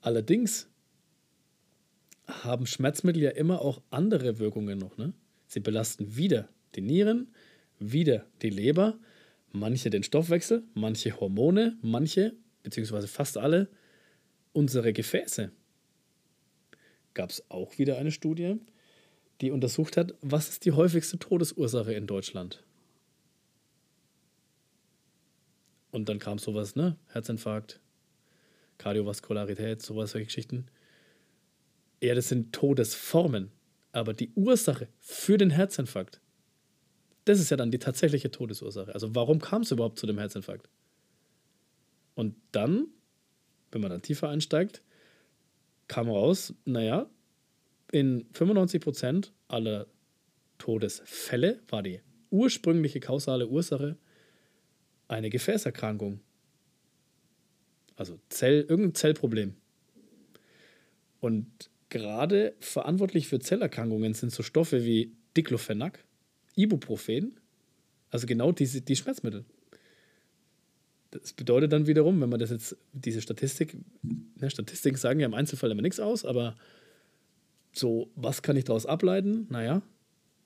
Allerdings 0.00 0.68
haben 2.44 2.66
Schmerzmittel 2.66 3.22
ja 3.22 3.30
immer 3.30 3.62
auch 3.62 3.82
andere 3.90 4.38
Wirkungen 4.38 4.78
noch. 4.78 4.96
Ne? 4.96 5.12
Sie 5.46 5.60
belasten 5.60 6.16
wieder 6.16 6.48
die 6.74 6.80
Nieren, 6.80 7.32
wieder 7.78 8.26
die 8.42 8.50
Leber, 8.50 8.98
manche 9.52 9.90
den 9.90 10.02
Stoffwechsel, 10.02 10.62
manche 10.74 11.18
Hormone, 11.18 11.76
manche, 11.82 12.34
beziehungsweise 12.62 13.08
fast 13.08 13.38
alle, 13.38 13.68
unsere 14.52 14.92
Gefäße. 14.92 15.50
Gab 17.14 17.30
es 17.30 17.44
auch 17.50 17.78
wieder 17.78 17.98
eine 17.98 18.12
Studie, 18.12 18.56
die 19.40 19.50
untersucht 19.50 19.96
hat, 19.96 20.14
was 20.20 20.48
ist 20.48 20.64
die 20.64 20.72
häufigste 20.72 21.18
Todesursache 21.18 21.92
in 21.94 22.06
Deutschland. 22.06 22.62
Und 25.90 26.08
dann 26.08 26.18
kam 26.18 26.38
sowas, 26.38 26.76
ne? 26.76 26.96
Herzinfarkt, 27.08 27.80
Kardiovaskularität, 28.78 29.82
sowas, 29.82 30.12
solche 30.12 30.26
Geschichten. 30.26 30.66
Ja, 32.00 32.14
das 32.14 32.28
sind 32.28 32.52
Todesformen. 32.52 33.50
Aber 33.92 34.14
die 34.14 34.30
Ursache 34.34 34.88
für 34.98 35.36
den 35.36 35.50
Herzinfarkt, 35.50 36.20
das 37.24 37.40
ist 37.40 37.50
ja 37.50 37.56
dann 37.56 37.70
die 37.70 37.78
tatsächliche 37.78 38.30
Todesursache. 38.30 38.94
Also 38.94 39.14
warum 39.14 39.40
kam 39.40 39.62
es 39.62 39.70
überhaupt 39.70 39.98
zu 39.98 40.06
dem 40.06 40.18
Herzinfarkt? 40.18 40.68
Und 42.14 42.36
dann, 42.52 42.88
wenn 43.72 43.80
man 43.80 43.90
dann 43.90 44.02
tiefer 44.02 44.28
einsteigt, 44.28 44.82
kam 45.88 46.08
raus, 46.08 46.54
naja, 46.64 47.10
in 47.92 48.30
95% 48.32 49.30
aller 49.48 49.86
Todesfälle 50.58 51.60
war 51.68 51.82
die 51.82 52.00
ursprüngliche 52.30 53.00
kausale 53.00 53.48
Ursache 53.48 53.96
eine 55.08 55.30
Gefäßerkrankung. 55.30 56.20
Also 57.96 58.18
Zell, 58.28 58.64
irgendein 58.68 58.94
Zellproblem. 58.94 59.54
Und 61.20 61.69
gerade 61.90 62.54
verantwortlich 62.60 63.28
für 63.28 63.38
Zellerkrankungen 63.38 64.14
sind 64.14 64.32
so 64.32 64.42
Stoffe 64.42 64.84
wie 64.84 65.12
Diclofenac, 65.36 66.04
Ibuprofen, 66.56 67.38
also 68.10 68.26
genau 68.26 68.52
diese, 68.52 68.80
die 68.80 68.96
Schmerzmittel. 68.96 69.44
Das 71.10 71.32
bedeutet 71.32 71.72
dann 71.72 71.86
wiederum, 71.86 72.20
wenn 72.20 72.30
man 72.30 72.38
das 72.38 72.50
jetzt, 72.50 72.76
diese 72.92 73.20
Statistik, 73.20 73.76
ne, 74.02 74.48
Statistiken 74.48 74.96
sagen 74.96 75.20
ja 75.20 75.26
im 75.26 75.34
Einzelfall 75.34 75.70
immer 75.70 75.82
nichts 75.82 76.00
aus, 76.00 76.24
aber 76.24 76.56
so, 77.72 78.10
was 78.14 78.42
kann 78.42 78.56
ich 78.56 78.64
daraus 78.64 78.86
ableiten? 78.86 79.46
Naja, 79.50 79.82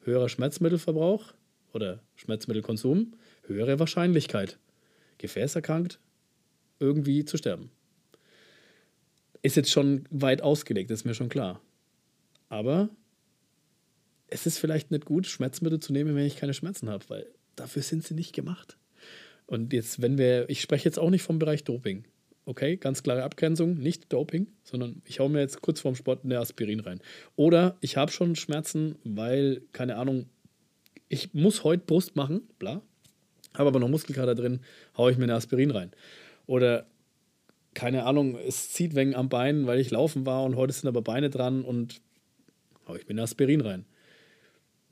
höherer 0.01 0.29
Schmerzmittelverbrauch 0.29 1.35
oder 1.73 2.03
Schmerzmittelkonsum, 2.17 3.13
höhere 3.47 3.79
Wahrscheinlichkeit, 3.79 4.59
gefäßerkrankt, 5.19 5.99
irgendwie 6.81 7.25
zu 7.25 7.37
sterben. 7.37 7.71
Ist 9.45 9.57
jetzt 9.57 9.71
schon 9.71 10.07
weit 10.09 10.41
ausgelegt, 10.41 10.91
ist 10.91 11.05
mir 11.05 11.13
schon 11.13 11.29
klar. 11.29 11.61
Aber 12.49 12.89
es 14.29 14.47
ist 14.47 14.59
vielleicht 14.59 14.91
nicht 14.91 15.05
gut, 15.05 15.27
Schmerzmittel 15.27 15.81
zu 15.81 15.93
nehmen, 15.93 16.17
wenn 16.17 16.25
ich 16.25 16.39
keine 16.39 16.55
Schmerzen 16.55 16.89
habe, 16.89 17.05
weil 17.09 17.27
dafür 17.55 17.83
sind 17.83 18.03
sie 18.05 18.15
nicht 18.15 18.35
gemacht. 18.35 18.79
Und 19.45 19.75
jetzt, 19.75 20.01
wenn 20.01 20.17
wir, 20.17 20.49
ich 20.49 20.63
spreche 20.63 20.87
jetzt 20.87 20.99
auch 20.99 21.11
nicht 21.11 21.21
vom 21.21 21.39
Bereich 21.39 21.63
Doping. 21.63 22.05
Okay, 22.47 22.79
ganz 22.79 23.03
klare 23.03 23.23
Abgrenzung, 23.23 23.77
nicht 23.77 24.11
Doping, 24.11 24.47
sondern 24.63 25.03
ich 25.05 25.21
haue 25.21 25.29
mir 25.29 25.41
jetzt 25.41 25.61
kurz 25.61 25.79
vorm 25.79 25.95
Sport 25.95 26.25
eine 26.25 26.39
Aspirin 26.39 26.81
rein. 26.81 27.03
Oder 27.37 27.77
ich 27.83 27.99
habe 27.99 28.13
schon 28.13 28.37
Schmerzen, 28.37 28.97
weil, 29.05 29.61
keine 29.73 29.97
Ahnung, 29.97 30.25
ich 31.11 31.35
muss 31.35 31.65
heute 31.65 31.85
Brust 31.85 32.17
machen, 32.17 32.49
bla, 32.59 32.81
habe 33.53 33.69
aber 33.69 33.79
noch 33.79 33.89
Muskelkater 33.89 34.35
drin, 34.35 34.61
haue 34.97 35.13
ich 35.13 35.19
mir 35.19 35.25
eine 35.25 35.35
Aspirin 35.35 35.71
rein. 35.71 35.91
Oder 36.47 36.87
keine 37.75 38.05
Ahnung, 38.05 38.37
es 38.37 38.71
zieht 38.71 38.95
wegen 38.95 39.15
am 39.15 39.29
Bein, 39.29 39.67
weil 39.67 39.81
ich 39.81 39.91
laufen 39.91 40.25
war 40.27 40.45
und 40.45 40.57
heute 40.57 40.73
sind 40.73 40.89
aber 40.89 41.03
Beine 41.03 41.31
dran 41.31 41.65
und 41.65 42.01
hau 42.87 42.95
ich 42.95 43.09
mir 43.09 43.21
Aspirin 43.23 43.61
rein. 43.61 43.85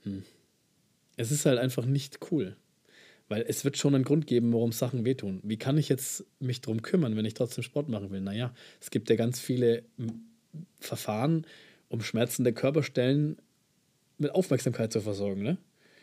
Hm. 0.02 0.24
Es 1.16 1.30
ist 1.30 1.46
halt 1.46 1.58
einfach 1.58 1.84
nicht 1.84 2.18
cool. 2.30 2.56
Weil 3.28 3.44
es 3.48 3.64
wird 3.64 3.78
schon 3.78 3.94
einen 3.94 4.04
Grund 4.04 4.26
geben, 4.26 4.52
warum 4.52 4.72
Sachen 4.72 5.04
wehtun. 5.04 5.40
Wie 5.42 5.56
kann 5.56 5.78
ich 5.78 5.88
jetzt 5.88 6.24
mich 6.38 6.60
darum 6.60 6.82
kümmern, 6.82 7.16
wenn 7.16 7.24
ich 7.24 7.34
trotzdem 7.34 7.62
Sport 7.62 7.88
machen 7.88 8.10
will? 8.10 8.20
Naja, 8.20 8.52
es 8.80 8.90
gibt 8.90 9.08
ja 9.08 9.16
ganz 9.16 9.40
viele 9.40 9.84
hm, 9.96 10.22
Verfahren, 10.80 11.46
um 11.88 12.02
schmerzende 12.02 12.52
Körperstellen 12.52 13.36
mit 14.18 14.32
Aufmerksamkeit 14.32 14.92
zu 14.92 15.00
versorgen. 15.00 15.42
Ne? 15.42 15.56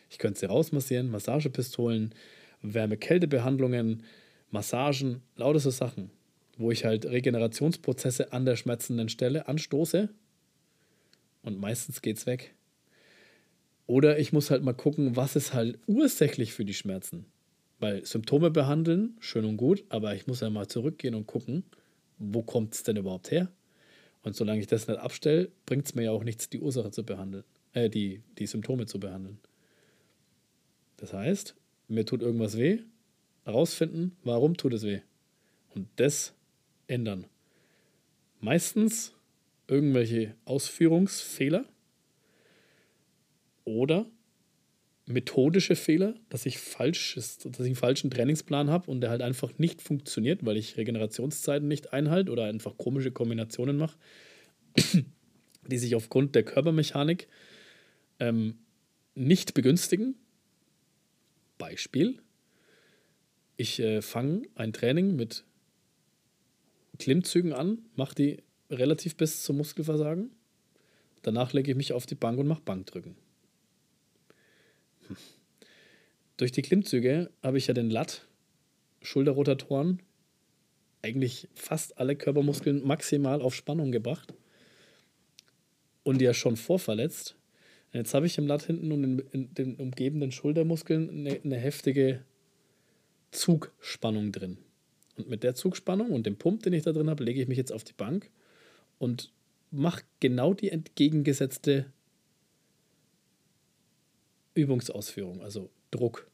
Ich 0.10 0.18
könnte 0.18 0.40
sie 0.40 0.48
rausmassieren, 0.48 1.12
Massagepistolen, 1.12 2.16
Wärme-Kälte-Behandlungen, 2.62 4.04
Massagen, 4.50 5.22
lauter 5.36 5.60
so 5.60 5.70
Sachen 5.70 6.10
wo 6.60 6.72
ich 6.72 6.84
halt 6.84 7.06
Regenerationsprozesse 7.06 8.34
an 8.34 8.46
der 8.46 8.58
schmerzenden 8.58 9.08
Stelle 9.08 9.48
anstoße 9.48 10.10
und 11.42 11.60
meistens 11.60 12.02
geht's 12.02 12.26
weg. 12.26 12.54
Oder 13.88 14.20
ich 14.20 14.34
muss 14.34 14.52
halt 14.52 14.62
mal 14.62 14.74
gucken, 14.74 15.16
was 15.16 15.38
ist 15.38 15.54
halt 15.54 15.80
ursächlich 15.88 16.54
für 16.54 16.66
die 16.66 16.74
Schmerzen. 16.74 17.26
Weil 17.80 18.06
Symptome 18.06 18.52
behandeln, 18.52 19.16
schön 19.22 19.46
und 19.46 19.56
gut, 19.56 19.86
aber 19.88 20.14
ich 20.16 20.28
muss 20.28 20.42
ja 20.42 20.50
mal 20.50 20.68
zurückgehen 20.68 21.16
und 21.16 21.28
gucken, 21.28 21.64
wo 22.18 22.44
kommt 22.44 22.74
es 22.76 22.84
denn 22.84 22.98
überhaupt 22.98 23.32
her? 23.32 23.50
Und 24.24 24.36
solange 24.36 24.60
ich 24.60 24.68
das 24.68 24.90
nicht 24.90 25.00
abstelle, 25.00 25.50
bringt 25.66 25.86
es 25.86 25.96
mir 25.96 26.04
ja 26.04 26.12
auch 26.12 26.26
nichts, 26.26 26.50
die 26.50 26.60
Ursache 26.60 26.92
zu 26.92 27.06
behandeln, 27.06 27.46
äh, 27.72 27.90
die, 27.90 28.22
die 28.38 28.48
Symptome 28.48 28.86
zu 28.86 29.00
behandeln. 29.00 29.40
Das 30.98 31.14
heißt, 31.14 31.56
mir 31.88 32.06
tut 32.06 32.22
irgendwas 32.22 32.58
weh, 32.58 32.80
herausfinden, 33.46 34.18
warum 34.26 34.58
tut 34.58 34.74
es 34.74 34.84
weh. 34.84 35.00
Und 35.74 35.88
das 35.96 36.34
ändern. 36.90 37.26
Meistens 38.40 39.14
irgendwelche 39.68 40.36
Ausführungsfehler 40.46 41.66
oder 43.66 44.06
methodische 45.06 45.76
Fehler, 45.76 46.16
dass 46.30 46.46
ich 46.46 46.60
falsch 46.60 47.18
ist, 47.18 47.46
dass 47.46 47.60
ich 47.60 47.66
einen 47.66 47.76
falschen 47.76 48.12
Trainingsplan 48.12 48.70
habe 48.70 48.90
und 48.90 49.02
der 49.02 49.10
halt 49.10 49.22
einfach 49.22 49.58
nicht 49.58 49.82
funktioniert, 49.82 50.46
weil 50.46 50.58
ich 50.58 50.78
Regenerationszeiten 50.78 51.68
nicht 51.68 51.94
einhalte 51.94 52.32
oder 52.32 52.46
einfach 52.46 52.78
komische 52.78 53.12
Kombinationen 53.12 53.78
mache, 53.78 53.98
die 55.68 55.78
sich 55.78 55.96
aufgrund 55.96 56.36
der 56.36 56.44
Körpermechanik 56.44 57.28
ähm, 58.20 58.60
nicht 59.16 59.56
begünstigen. 59.56 60.16
Beispiel: 61.58 62.22
Ich 63.58 63.80
äh, 63.80 64.02
fange 64.02 64.44
ein 64.56 64.74
Training 64.74 65.16
mit 65.16 65.44
Klimmzügen 67.00 67.54
an, 67.54 67.80
mache 67.96 68.14
die 68.14 68.38
relativ 68.70 69.16
bis 69.16 69.44
zum 69.44 69.58
Muskelversagen. 69.58 70.30
Danach 71.24 71.54
lege 71.54 71.72
ich 71.72 71.78
mich 71.78 71.94
auf 71.94 72.06
die 72.06 72.16
Bank 72.16 72.38
und 72.40 72.48
mache 72.48 72.62
Bankdrücken. 72.62 73.16
Durch 76.38 76.52
die 76.52 76.62
Klimmzüge 76.62 77.32
habe 77.42 77.58
ich 77.58 77.68
ja 77.68 77.74
den 77.74 77.90
Latt, 77.90 78.28
Schulterrotatoren, 79.02 80.02
eigentlich 81.02 81.48
fast 81.54 81.98
alle 81.98 82.16
Körpermuskeln 82.16 82.86
maximal 82.86 83.42
auf 83.42 83.56
Spannung 83.56 83.92
gebracht 83.92 84.34
und 86.04 86.22
ja 86.22 86.34
schon 86.34 86.58
vorverletzt. 86.58 87.36
Jetzt 87.92 88.14
habe 88.14 88.26
ich 88.26 88.38
im 88.38 88.48
Latt 88.48 88.64
hinten 88.64 88.92
und 88.92 89.04
in, 89.04 89.20
in 89.32 89.54
den 89.54 89.76
umgebenden 89.76 90.32
Schultermuskeln 90.32 91.10
eine, 91.10 91.42
eine 91.44 91.58
heftige 91.58 92.24
Zugspannung 93.32 94.32
drin. 94.32 94.58
Und 95.20 95.30
mit 95.30 95.44
der 95.44 95.54
Zugspannung 95.54 96.12
und 96.12 96.26
dem 96.26 96.38
Pump, 96.38 96.64
den 96.64 96.72
ich 96.72 96.84
da 96.84 96.94
drin 96.94 97.10
habe, 97.10 97.26
lege 97.26 97.42
ich 97.42 97.50
mich 97.50 97.58
jetzt 97.58 97.74
auf 97.74 97.84
die 97.84 97.92
Bank 97.92 98.30
und 99.00 99.34
mache 99.70 100.04
genau 100.22 100.54
die 100.54 100.70
entgegengesetzte 100.70 101.92
Übungsausführung, 104.54 105.42
also 105.42 105.70
Druck. 105.92 106.32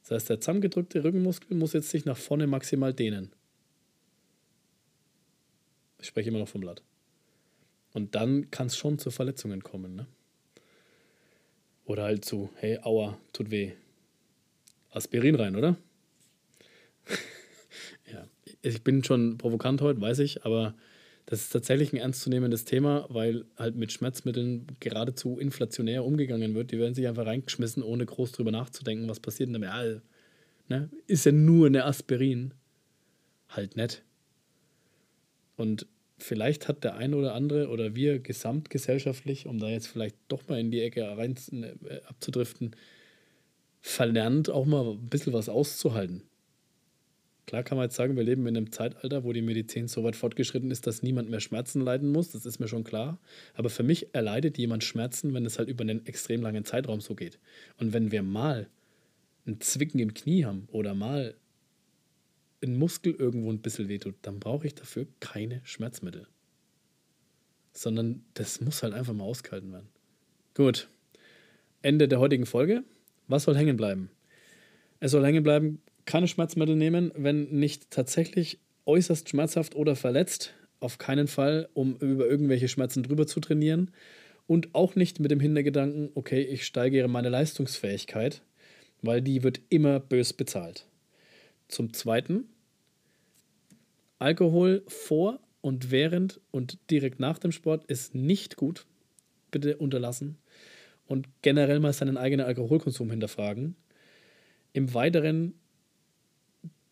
Das 0.00 0.12
heißt, 0.12 0.30
der 0.30 0.40
zusammengedrückte 0.40 1.04
Rückenmuskel 1.04 1.54
muss 1.54 1.74
jetzt 1.74 1.90
sich 1.90 2.06
nach 2.06 2.16
vorne 2.16 2.46
maximal 2.46 2.94
dehnen. 2.94 3.32
Ich 5.98 6.06
spreche 6.06 6.30
immer 6.30 6.38
noch 6.38 6.48
vom 6.48 6.62
Blatt. 6.62 6.82
Und 7.92 8.14
dann 8.14 8.50
kann 8.50 8.68
es 8.68 8.78
schon 8.78 8.98
zu 8.98 9.10
Verletzungen 9.10 9.62
kommen. 9.62 9.94
Ne? 9.94 10.06
Oder 11.84 12.04
halt 12.04 12.24
zu, 12.24 12.48
hey, 12.56 12.78
aua, 12.82 13.18
tut 13.34 13.50
weh. 13.50 13.72
Aspirin 14.88 15.34
rein, 15.34 15.54
oder? 15.54 15.76
ich 18.62 18.82
bin 18.82 19.04
schon 19.04 19.38
provokant 19.38 19.80
heute, 19.80 20.00
weiß 20.00 20.18
ich, 20.20 20.44
aber 20.44 20.74
das 21.26 21.42
ist 21.42 21.50
tatsächlich 21.50 21.92
ein 21.92 21.98
ernstzunehmendes 21.98 22.64
Thema, 22.64 23.06
weil 23.08 23.44
halt 23.56 23.76
mit 23.76 23.92
Schmerzmitteln 23.92 24.66
geradezu 24.80 25.38
inflationär 25.38 26.04
umgegangen 26.04 26.54
wird. 26.54 26.72
Die 26.72 26.78
werden 26.78 26.94
sich 26.94 27.06
einfach 27.06 27.26
reingeschmissen, 27.26 27.82
ohne 27.82 28.04
groß 28.04 28.32
drüber 28.32 28.50
nachzudenken, 28.50 29.08
was 29.08 29.20
passiert 29.20 29.48
denn 29.48 29.60
damit. 29.60 30.02
Ne? 30.68 30.88
Ist 31.06 31.26
ja 31.26 31.32
nur 31.32 31.66
eine 31.66 31.84
Aspirin. 31.84 32.54
Halt 33.48 33.76
nett. 33.76 34.02
Und 35.56 35.86
vielleicht 36.18 36.68
hat 36.68 36.84
der 36.84 36.96
eine 36.96 37.16
oder 37.16 37.34
andere 37.34 37.68
oder 37.68 37.94
wir 37.94 38.18
gesamtgesellschaftlich, 38.18 39.46
um 39.46 39.58
da 39.58 39.68
jetzt 39.68 39.88
vielleicht 39.88 40.16
doch 40.28 40.48
mal 40.48 40.58
in 40.58 40.70
die 40.70 40.80
Ecke 40.80 41.06
rein 41.16 41.36
äh, 41.52 42.00
abzudriften, 42.06 42.76
verlernt, 43.80 44.50
auch 44.50 44.66
mal 44.66 44.92
ein 44.92 45.08
bisschen 45.08 45.32
was 45.32 45.48
auszuhalten. 45.48 46.22
Klar 47.50 47.64
kann 47.64 47.76
man 47.76 47.86
jetzt 47.86 47.96
sagen, 47.96 48.14
wir 48.14 48.22
leben 48.22 48.46
in 48.46 48.56
einem 48.56 48.70
Zeitalter, 48.70 49.24
wo 49.24 49.32
die 49.32 49.42
Medizin 49.42 49.88
so 49.88 50.04
weit 50.04 50.14
fortgeschritten 50.14 50.70
ist, 50.70 50.86
dass 50.86 51.02
niemand 51.02 51.30
mehr 51.30 51.40
Schmerzen 51.40 51.80
leiden 51.80 52.12
muss. 52.12 52.30
Das 52.30 52.46
ist 52.46 52.60
mir 52.60 52.68
schon 52.68 52.84
klar. 52.84 53.18
Aber 53.54 53.70
für 53.70 53.82
mich 53.82 54.14
erleidet 54.14 54.56
jemand 54.56 54.84
Schmerzen, 54.84 55.34
wenn 55.34 55.44
es 55.44 55.58
halt 55.58 55.68
über 55.68 55.82
einen 55.82 56.06
extrem 56.06 56.42
langen 56.42 56.64
Zeitraum 56.64 57.00
so 57.00 57.16
geht. 57.16 57.40
Und 57.76 57.92
wenn 57.92 58.12
wir 58.12 58.22
mal 58.22 58.68
ein 59.48 59.60
Zwicken 59.60 59.98
im 59.98 60.14
Knie 60.14 60.44
haben 60.44 60.68
oder 60.70 60.94
mal 60.94 61.34
ein 62.62 62.78
Muskel 62.78 63.16
irgendwo 63.16 63.50
ein 63.50 63.60
bisschen 63.60 63.88
wehtut, 63.88 64.14
dann 64.22 64.38
brauche 64.38 64.68
ich 64.68 64.76
dafür 64.76 65.08
keine 65.18 65.60
Schmerzmittel. 65.64 66.28
Sondern 67.72 68.22
das 68.34 68.60
muss 68.60 68.84
halt 68.84 68.94
einfach 68.94 69.12
mal 69.12 69.24
ausgehalten 69.24 69.72
werden. 69.72 69.88
Gut. 70.54 70.88
Ende 71.82 72.06
der 72.06 72.20
heutigen 72.20 72.46
Folge. 72.46 72.84
Was 73.26 73.42
soll 73.42 73.56
hängen 73.56 73.76
bleiben? 73.76 74.08
Es 75.00 75.10
soll 75.10 75.26
hängen 75.26 75.42
bleiben, 75.42 75.82
keine 76.10 76.26
Schmerzmittel 76.26 76.74
nehmen, 76.74 77.12
wenn 77.14 77.44
nicht 77.50 77.92
tatsächlich 77.92 78.58
äußerst 78.84 79.28
schmerzhaft 79.28 79.76
oder 79.76 79.94
verletzt. 79.94 80.52
Auf 80.80 80.98
keinen 80.98 81.28
Fall, 81.28 81.68
um 81.72 81.96
über 81.98 82.26
irgendwelche 82.26 82.66
Schmerzen 82.66 83.04
drüber 83.04 83.28
zu 83.28 83.38
trainieren. 83.38 83.92
Und 84.48 84.74
auch 84.74 84.96
nicht 84.96 85.20
mit 85.20 85.30
dem 85.30 85.38
Hintergedanken, 85.38 86.10
okay, 86.16 86.42
ich 86.42 86.66
steigere 86.66 87.06
meine 87.06 87.28
Leistungsfähigkeit, 87.28 88.42
weil 89.02 89.22
die 89.22 89.44
wird 89.44 89.60
immer 89.68 90.00
bös 90.00 90.32
bezahlt. 90.32 90.86
Zum 91.68 91.92
Zweiten, 91.92 92.48
Alkohol 94.18 94.82
vor 94.88 95.38
und 95.60 95.92
während 95.92 96.40
und 96.50 96.78
direkt 96.90 97.20
nach 97.20 97.38
dem 97.38 97.52
Sport 97.52 97.84
ist 97.84 98.16
nicht 98.16 98.56
gut. 98.56 98.84
Bitte 99.52 99.76
unterlassen. 99.76 100.38
Und 101.06 101.28
generell 101.42 101.78
mal 101.78 101.92
seinen 101.92 102.16
eigenen 102.16 102.46
Alkoholkonsum 102.46 103.10
hinterfragen. 103.10 103.76
Im 104.72 104.92
Weiteren 104.92 105.54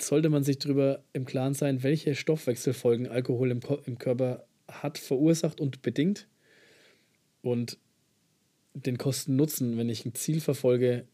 sollte 0.01 0.29
man 0.29 0.45
sich 0.45 0.59
darüber 0.59 1.03
im 1.13 1.25
Klaren 1.25 1.55
sein, 1.55 1.83
welche 1.83 2.15
Stoffwechselfolgen 2.15 3.09
Alkohol 3.09 3.51
im, 3.51 3.61
im 3.87 3.99
Körper 3.99 4.45
hat, 4.69 4.99
verursacht 4.99 5.61
und 5.61 5.83
bedingt. 5.83 6.29
Und 7.43 7.79
den 8.75 8.99
Kosten-Nutzen, 8.99 9.77
wenn 9.77 9.89
ich 9.89 10.05
ein 10.05 10.15
Ziel 10.15 10.41
verfolge, 10.41 11.07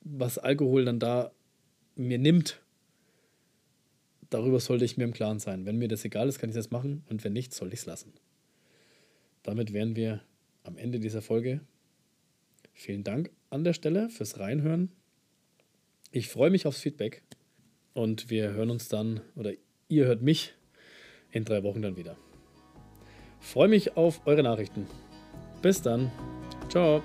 was 0.00 0.38
Alkohol 0.38 0.84
dann 0.84 0.98
da 0.98 1.32
mir 1.96 2.18
nimmt, 2.18 2.60
darüber 4.30 4.60
sollte 4.60 4.84
ich 4.84 4.96
mir 4.96 5.04
im 5.04 5.12
Klaren 5.12 5.38
sein. 5.38 5.64
Wenn 5.64 5.78
mir 5.78 5.88
das 5.88 6.04
egal 6.04 6.28
ist, 6.28 6.38
kann 6.38 6.50
ich 6.50 6.56
das 6.56 6.70
machen 6.70 7.04
und 7.08 7.24
wenn 7.24 7.32
nicht, 7.32 7.54
soll 7.54 7.68
ich 7.68 7.80
es 7.80 7.86
lassen. 7.86 8.12
Damit 9.42 9.72
wären 9.72 9.96
wir 9.96 10.22
am 10.64 10.76
Ende 10.76 11.00
dieser 11.00 11.22
Folge. 11.22 11.60
Vielen 12.72 13.04
Dank 13.04 13.30
an 13.50 13.64
der 13.64 13.72
Stelle 13.72 14.10
fürs 14.10 14.38
Reinhören. 14.38 14.90
Ich 16.10 16.28
freue 16.28 16.50
mich 16.50 16.66
aufs 16.66 16.80
Feedback 16.80 17.22
und 17.94 18.30
wir 18.30 18.52
hören 18.52 18.70
uns 18.70 18.88
dann, 18.88 19.20
oder 19.36 19.52
ihr 19.88 20.04
hört 20.04 20.22
mich 20.22 20.54
in 21.30 21.44
drei 21.44 21.62
Wochen 21.62 21.82
dann 21.82 21.96
wieder. 21.96 22.16
Freue 23.40 23.68
mich 23.68 23.96
auf 23.96 24.26
eure 24.26 24.42
Nachrichten. 24.42 24.86
Bis 25.62 25.80
dann. 25.80 26.10
Ciao. 26.68 27.02